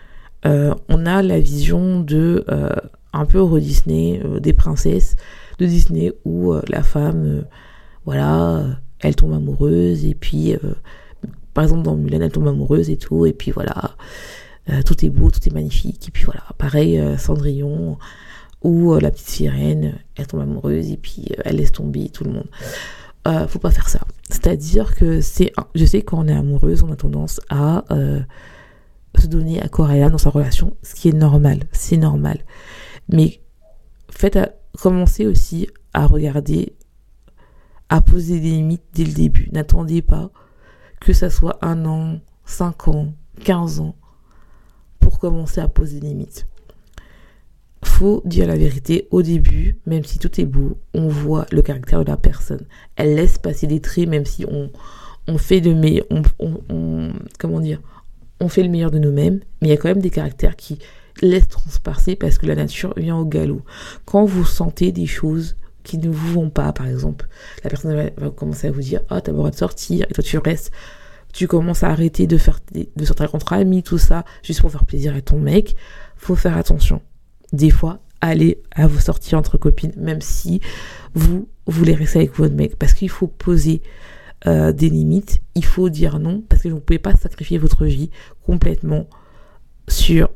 euh, 0.46 0.74
on 0.88 1.04
a 1.06 1.22
la 1.22 1.38
vision 1.38 2.00
de 2.00 2.44
euh, 2.48 2.70
un 3.12 3.26
peu 3.26 3.38
Euro 3.38 3.58
Disney, 3.58 4.22
des 4.40 4.52
princesses 4.52 5.16
de 5.58 5.66
Disney 5.66 6.12
où 6.24 6.54
la 6.68 6.82
femme, 6.82 7.44
voilà, 8.06 8.64
elle 9.00 9.14
tombe 9.14 9.34
amoureuse 9.34 10.06
et 10.06 10.14
puis 10.14 10.56
par 11.54 11.64
exemple 11.64 11.82
dans 11.82 11.96
Mulan 11.96 12.20
elle 12.20 12.32
tombe 12.32 12.48
amoureuse 12.48 12.90
et 12.90 12.96
tout 12.96 13.26
et 13.26 13.32
puis 13.32 13.50
voilà. 13.50 13.96
Euh, 14.68 14.82
tout 14.82 15.04
est 15.04 15.08
beau 15.08 15.30
tout 15.30 15.40
est 15.46 15.52
magnifique 15.52 16.08
et 16.08 16.10
puis 16.10 16.24
voilà. 16.24 16.42
Pareil 16.58 16.98
euh, 16.98 17.16
Cendrillon 17.16 17.98
ou 18.62 18.92
euh, 18.92 19.00
la 19.00 19.10
petite 19.10 19.28
sirène 19.28 19.94
elle 20.16 20.26
tombe 20.26 20.40
amoureuse 20.40 20.90
et 20.90 20.96
puis 20.96 21.28
elle 21.44 21.56
laisse 21.56 21.72
tomber 21.72 22.08
tout 22.08 22.24
le 22.24 22.32
monde. 22.32 22.48
Faut 23.48 23.60
pas 23.60 23.70
faire 23.70 23.88
ça. 23.88 24.00
C'est 24.28 24.48
à 24.48 24.56
dire 24.56 24.94
que 24.96 25.20
c'est 25.20 25.52
je 25.74 25.84
sais 25.84 26.02
quand 26.02 26.24
on 26.24 26.28
est 26.28 26.34
amoureuse 26.34 26.82
on 26.82 26.90
a 26.90 26.96
tendance 26.96 27.40
à 27.48 27.84
se 29.18 29.26
donner 29.26 29.60
à 29.60 29.68
corps 29.68 29.90
et 29.90 30.08
dans 30.08 30.18
sa 30.18 30.30
relation 30.30 30.76
ce 30.82 30.94
qui 30.94 31.08
est 31.08 31.12
normal. 31.12 31.60
C'est 31.72 31.96
normal. 31.96 32.38
Mais 33.08 33.40
faites 34.10 34.36
à 34.36 34.50
commencer 34.80 35.26
aussi 35.26 35.68
à 35.92 36.06
regarder 36.06 36.74
à 37.88 38.00
poser 38.00 38.40
des 38.40 38.50
limites 38.50 38.84
dès 38.94 39.04
le 39.04 39.12
début. 39.12 39.48
N'attendez 39.52 40.00
pas 40.00 40.30
que 41.00 41.12
ça 41.12 41.30
soit 41.30 41.58
un 41.62 41.84
an, 41.86 42.20
cinq 42.44 42.88
ans, 42.88 43.12
quinze 43.42 43.80
ans, 43.80 43.96
pour 45.00 45.18
commencer 45.18 45.60
à 45.60 45.68
poser 45.68 46.00
des 46.00 46.08
limites. 46.08 46.46
Faut 47.82 48.22
dire 48.24 48.46
la 48.46 48.56
vérité 48.56 49.08
au 49.10 49.22
début, 49.22 49.78
même 49.86 50.04
si 50.04 50.18
tout 50.18 50.40
est 50.40 50.46
beau, 50.46 50.78
on 50.94 51.08
voit 51.08 51.46
le 51.50 51.62
caractère 51.62 52.04
de 52.04 52.10
la 52.10 52.16
personne. 52.16 52.66
Elle 52.96 53.14
laisse 53.14 53.38
passer 53.38 53.66
des 53.66 53.80
traits, 53.80 54.08
même 54.08 54.26
si 54.26 54.44
on, 54.46 54.70
on 55.26 55.38
fait 55.38 55.60
de 55.60 55.72
meilleur, 55.72 56.06
on, 56.38 57.12
comment 57.38 57.60
dire, 57.60 57.80
on 58.40 58.48
fait 58.48 58.62
le 58.62 58.68
meilleur 58.68 58.90
de 58.90 58.98
nous-mêmes, 58.98 59.40
mais 59.60 59.68
il 59.68 59.70
y 59.70 59.72
a 59.72 59.76
quand 59.76 59.88
même 59.88 60.00
des 60.02 60.10
caractères 60.10 60.56
qui 60.56 60.78
laissent 61.22 61.48
transparaître 61.48 62.18
parce 62.18 62.38
que 62.38 62.46
la 62.46 62.54
nature 62.54 62.94
vient 62.96 63.16
au 63.16 63.24
galop. 63.24 63.62
Quand 64.04 64.24
vous 64.24 64.44
sentez 64.44 64.92
des 64.92 65.06
choses 65.06 65.56
qui 65.82 65.98
ne 65.98 66.08
vous 66.08 66.32
vont 66.32 66.50
pas, 66.50 66.72
par 66.72 66.86
exemple. 66.86 67.28
La 67.64 67.70
personne 67.70 68.10
va, 68.16 68.30
commencer 68.30 68.68
à 68.68 68.70
vous 68.70 68.80
dire, 68.80 69.00
ah, 69.08 69.16
oh, 69.16 69.20
t'as 69.20 69.32
le 69.32 69.38
droit 69.38 69.50
de 69.50 69.56
sortir, 69.56 70.06
et 70.08 70.12
toi 70.12 70.22
tu 70.22 70.38
restes, 70.38 70.70
tu 71.32 71.46
commences 71.46 71.82
à 71.82 71.90
arrêter 71.90 72.26
de 72.26 72.36
faire, 72.36 72.60
de 72.72 73.04
sortir 73.04 73.30
contre 73.30 73.52
amis, 73.52 73.82
tout 73.82 73.98
ça, 73.98 74.24
juste 74.42 74.60
pour 74.60 74.70
faire 74.70 74.84
plaisir 74.84 75.14
à 75.14 75.20
ton 75.20 75.38
mec. 75.38 75.76
Faut 76.16 76.36
faire 76.36 76.56
attention. 76.56 77.00
Des 77.52 77.70
fois, 77.70 78.00
allez 78.20 78.62
à 78.72 78.86
vos 78.86 78.98
sorties 78.98 79.34
entre 79.34 79.56
copines, 79.56 79.92
même 79.96 80.20
si 80.20 80.60
vous 81.14 81.48
voulez 81.66 81.94
rester 81.94 82.18
avec 82.18 82.34
votre 82.36 82.54
mec, 82.54 82.76
parce 82.76 82.94
qu'il 82.94 83.08
faut 83.08 83.28
poser 83.28 83.82
euh, 84.46 84.72
des 84.72 84.88
limites, 84.88 85.40
il 85.54 85.64
faut 85.64 85.88
dire 85.88 86.18
non, 86.18 86.42
parce 86.48 86.62
que 86.62 86.68
vous 86.68 86.76
ne 86.76 86.80
pouvez 86.80 86.98
pas 86.98 87.14
sacrifier 87.14 87.58
votre 87.58 87.84
vie 87.84 88.10
complètement 88.44 89.06
sur 89.88 90.30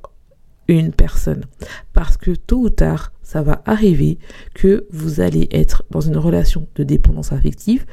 une 0.68 0.92
personne. 0.92 1.44
Parce 1.92 2.16
que 2.16 2.32
tôt 2.32 2.60
ou 2.60 2.70
tard, 2.70 3.12
ça 3.22 3.42
va 3.42 3.62
arriver 3.66 4.18
que 4.54 4.86
vous 4.90 5.20
allez 5.20 5.48
être 5.50 5.84
dans 5.90 6.00
une 6.00 6.16
relation 6.16 6.68
de 6.74 6.84
dépendance 6.84 7.32
affective 7.32 7.84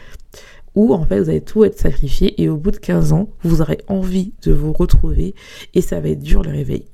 où 0.75 0.93
en 0.93 1.05
fait 1.05 1.19
vous 1.19 1.29
allez 1.29 1.41
tout 1.41 1.63
être 1.65 1.77
sacrifié 1.77 2.41
et 2.41 2.49
au 2.49 2.57
bout 2.57 2.71
de 2.71 2.77
15 2.77 3.13
ans, 3.13 3.29
vous 3.43 3.61
aurez 3.61 3.79
envie 3.87 4.33
de 4.43 4.51
vous 4.51 4.71
retrouver 4.71 5.35
et 5.73 5.81
ça 5.81 5.99
va 5.99 6.09
être 6.09 6.21
dur 6.21 6.43
le 6.43 6.51
réveil. 6.51 6.85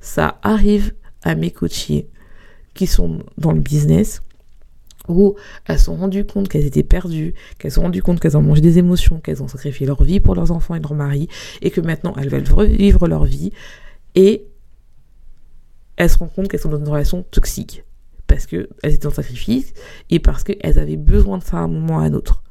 Ça 0.00 0.38
arrive 0.42 0.92
à 1.22 1.34
mes 1.34 1.50
coachés 1.50 2.08
qui 2.74 2.86
sont 2.86 3.20
dans 3.38 3.52
le 3.52 3.60
business 3.60 4.22
où 5.08 5.34
elles 5.66 5.78
se 5.78 5.86
sont 5.86 5.96
rendues 5.96 6.24
compte 6.24 6.48
qu'elles 6.48 6.64
étaient 6.64 6.82
perdues, 6.82 7.34
qu'elles 7.58 7.70
se 7.70 7.76
sont 7.76 7.82
rendues 7.82 8.02
compte 8.02 8.20
qu'elles 8.20 8.36
ont 8.36 8.42
mangé 8.42 8.60
des 8.60 8.78
émotions, 8.78 9.20
qu'elles 9.20 9.42
ont 9.42 9.48
sacrifié 9.48 9.86
leur 9.86 10.02
vie 10.02 10.20
pour 10.20 10.34
leurs 10.34 10.52
enfants 10.52 10.74
et 10.74 10.80
leur 10.80 10.94
mari 10.94 11.28
et 11.60 11.70
que 11.70 11.80
maintenant 11.80 12.14
elles 12.18 12.28
veulent 12.28 12.52
revivre 12.52 13.06
leur 13.08 13.24
vie 13.24 13.52
et 14.14 14.46
elles 15.96 16.10
se 16.10 16.18
rendent 16.18 16.32
compte 16.32 16.48
qu'elles 16.48 16.60
sont 16.60 16.68
dans 16.68 16.78
une 16.78 16.88
relation 16.88 17.22
toxique 17.22 17.84
parce 18.26 18.46
qu'elles 18.46 18.68
étaient 18.82 19.06
en 19.06 19.10
sacrifice 19.10 19.74
et 20.10 20.18
parce 20.18 20.42
qu'elles 20.42 20.78
avaient 20.78 20.96
besoin 20.96 21.38
de 21.38 21.44
ça 21.44 21.58
à 21.58 21.60
un 21.60 21.68
moment 21.68 21.96
ou 21.96 22.00
à 22.00 22.04
un 22.04 22.14
autre. 22.14 22.42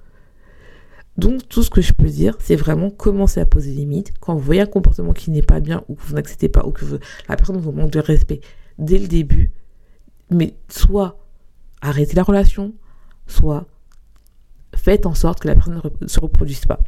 Donc 1.17 1.47
tout 1.49 1.63
ce 1.63 1.69
que 1.69 1.82
je 1.82 1.93
peux 1.93 2.08
dire, 2.08 2.38
c'est 2.39 2.56
vraiment 2.56 2.89
commencer 2.89 3.39
à 3.39 3.45
poser 3.45 3.71
des 3.71 3.77
limites. 3.77 4.13
Quand 4.19 4.34
vous 4.34 4.41
voyez 4.41 4.62
un 4.62 4.67
comportement 4.67 5.13
qui 5.13 5.32
n'est 5.32 5.41
pas 5.41 5.60
bien 5.60 5.84
ou 5.88 5.95
que 5.95 6.04
vous 6.04 6.15
n'acceptez 6.15 6.49
pas 6.49 6.65
ou 6.65 6.71
que 6.71 6.86
la 7.27 7.36
personne 7.36 7.58
vous 7.58 7.71
manque 7.71 7.91
de 7.91 7.99
respect 7.99 8.41
dès 8.77 8.97
le 8.97 9.08
début, 9.08 9.51
mais 10.30 10.56
soit 10.69 11.19
arrêtez 11.82 12.15
la 12.15 12.23
relation, 12.23 12.73
soit 13.27 13.67
faites 14.75 15.06
en 15.06 15.13
sorte 15.13 15.39
que 15.39 15.47
la 15.47 15.56
personne 15.56 15.82
ne 15.99 16.08
se 16.08 16.19
reproduise 16.19 16.65
pas. 16.65 16.80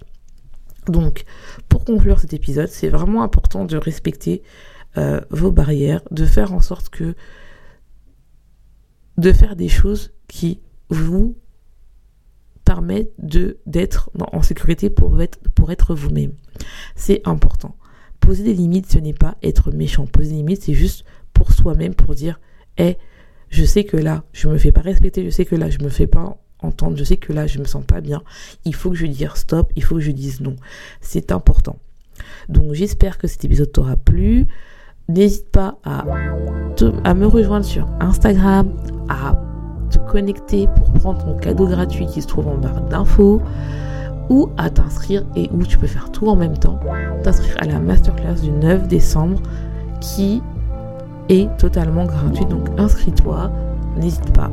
Donc, 0.87 1.23
pour 1.69 1.85
conclure 1.85 2.19
cet 2.19 2.33
épisode, 2.33 2.67
c'est 2.67 2.89
vraiment 2.89 3.23
important 3.23 3.65
de 3.65 3.77
respecter 3.77 4.43
euh, 4.97 5.21
vos 5.29 5.51
barrières, 5.51 6.01
de 6.12 6.25
faire 6.25 6.53
en 6.53 6.62
sorte 6.62 6.89
que 6.89 7.15
de 9.17 9.32
faire 9.32 9.56
des 9.56 9.69
choses 9.69 10.12
qui 10.27 10.60
vous 10.89 11.36
permettent 12.65 13.13
de 13.19 13.58
d'être 13.65 14.10
en 14.32 14.41
sécurité 14.41 14.89
pour 14.89 15.21
être 15.21 15.39
pour 15.56 15.71
être 15.71 15.95
vous-même. 15.95 16.34
C'est 16.95 17.21
important. 17.25 17.75
Poser 18.19 18.43
des 18.43 18.53
limites, 18.53 18.89
ce 18.91 18.99
n'est 18.99 19.13
pas 19.13 19.38
être 19.43 19.71
méchant. 19.71 20.08
Poser 20.08 20.32
des 20.32 20.38
limites, 20.38 20.63
c'est 20.63 20.73
juste 20.73 21.03
pour 21.34 21.51
soi-même 21.51 21.93
pour 21.93 22.15
dire, 22.15 22.39
hé, 22.77 22.97
je 23.49 23.65
sais 23.65 23.84
que 23.84 23.97
là, 23.97 24.23
je 24.32 24.47
me 24.47 24.58
fais 24.58 24.71
pas 24.71 24.82
respecter, 24.82 25.25
je 25.25 25.29
sais 25.29 25.45
que 25.45 25.56
là, 25.56 25.69
je 25.69 25.79
me 25.79 25.89
fais 25.89 26.08
pas 26.08 26.38
entendre, 26.60 26.95
je 26.97 27.03
sais 27.03 27.17
que 27.17 27.34
là, 27.34 27.47
je 27.47 27.60
me 27.60 27.65
sens 27.65 27.86
pas 27.86 28.01
bien. 28.01 28.23
Il 28.65 28.73
faut 28.73 28.91
que 28.91 28.95
je 28.95 29.06
dise 29.06 29.29
stop, 29.36 29.71
il 29.75 29.84
faut 29.84 29.95
que 29.95 30.01
je 30.01 30.12
dise 30.12 30.39
non. 30.39 30.56
C'est 31.01 31.32
important. 31.32 31.77
Donc 32.47 32.73
j'espère 32.73 33.17
que 33.17 33.27
cet 33.27 33.43
épisode 33.45 33.71
t'aura 33.71 33.95
plu. 33.97 34.47
N'hésite 35.09 35.51
pas 35.51 35.75
à, 35.83 37.13
me 37.13 37.25
rejoindre 37.25 37.65
sur 37.65 37.87
Instagram, 37.99 38.69
à 39.09 39.33
te 39.89 39.99
connecter 39.99 40.67
pour 40.75 40.91
prendre 40.93 41.23
ton 41.23 41.37
cadeau 41.37 41.67
gratuit 41.67 42.05
qui 42.07 42.21
se 42.21 42.27
trouve 42.27 42.47
en 42.47 42.55
barre 42.55 42.81
d'infos 42.89 43.41
ou 44.29 44.49
à 44.57 44.69
t'inscrire 44.69 45.25
et 45.35 45.49
où 45.53 45.63
tu 45.63 45.77
peux 45.77 45.87
faire 45.87 46.09
tout 46.11 46.27
en 46.27 46.37
même 46.37 46.57
temps, 46.57 46.79
t'inscrire 47.23 47.55
à 47.59 47.65
la 47.65 47.79
masterclass 47.79 48.41
du 48.41 48.51
9 48.51 48.87
décembre 48.87 49.41
qui 49.99 50.41
est 51.27 51.49
totalement 51.57 52.05
gratuite. 52.05 52.47
Donc 52.47 52.69
inscris-toi, 52.77 53.51
n'hésite 53.97 54.31
pas. 54.31 54.49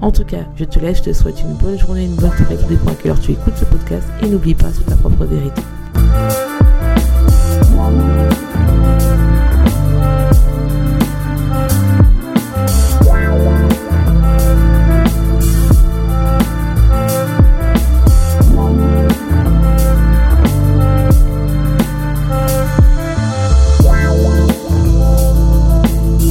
En 0.00 0.10
tout 0.10 0.24
cas, 0.24 0.44
je 0.56 0.64
te 0.64 0.80
laisse, 0.80 0.98
je 0.98 1.04
te 1.04 1.12
souhaite 1.12 1.40
une 1.40 1.54
bonne 1.54 1.78
journée, 1.78 2.06
une 2.06 2.16
bonne 2.16 2.32
soirée, 2.32 2.56
tout 2.56 2.68
dépend 2.68 2.90
à 2.90 2.94
quelle 2.94 3.12
heure 3.12 3.20
tu 3.20 3.30
écoutes 3.30 3.56
ce 3.56 3.64
podcast 3.64 4.08
et 4.20 4.28
n'oublie 4.28 4.56
pas 4.56 4.72
sur 4.72 4.84
ta 4.84 4.96
propre 4.96 5.24
vérité. 5.24 5.62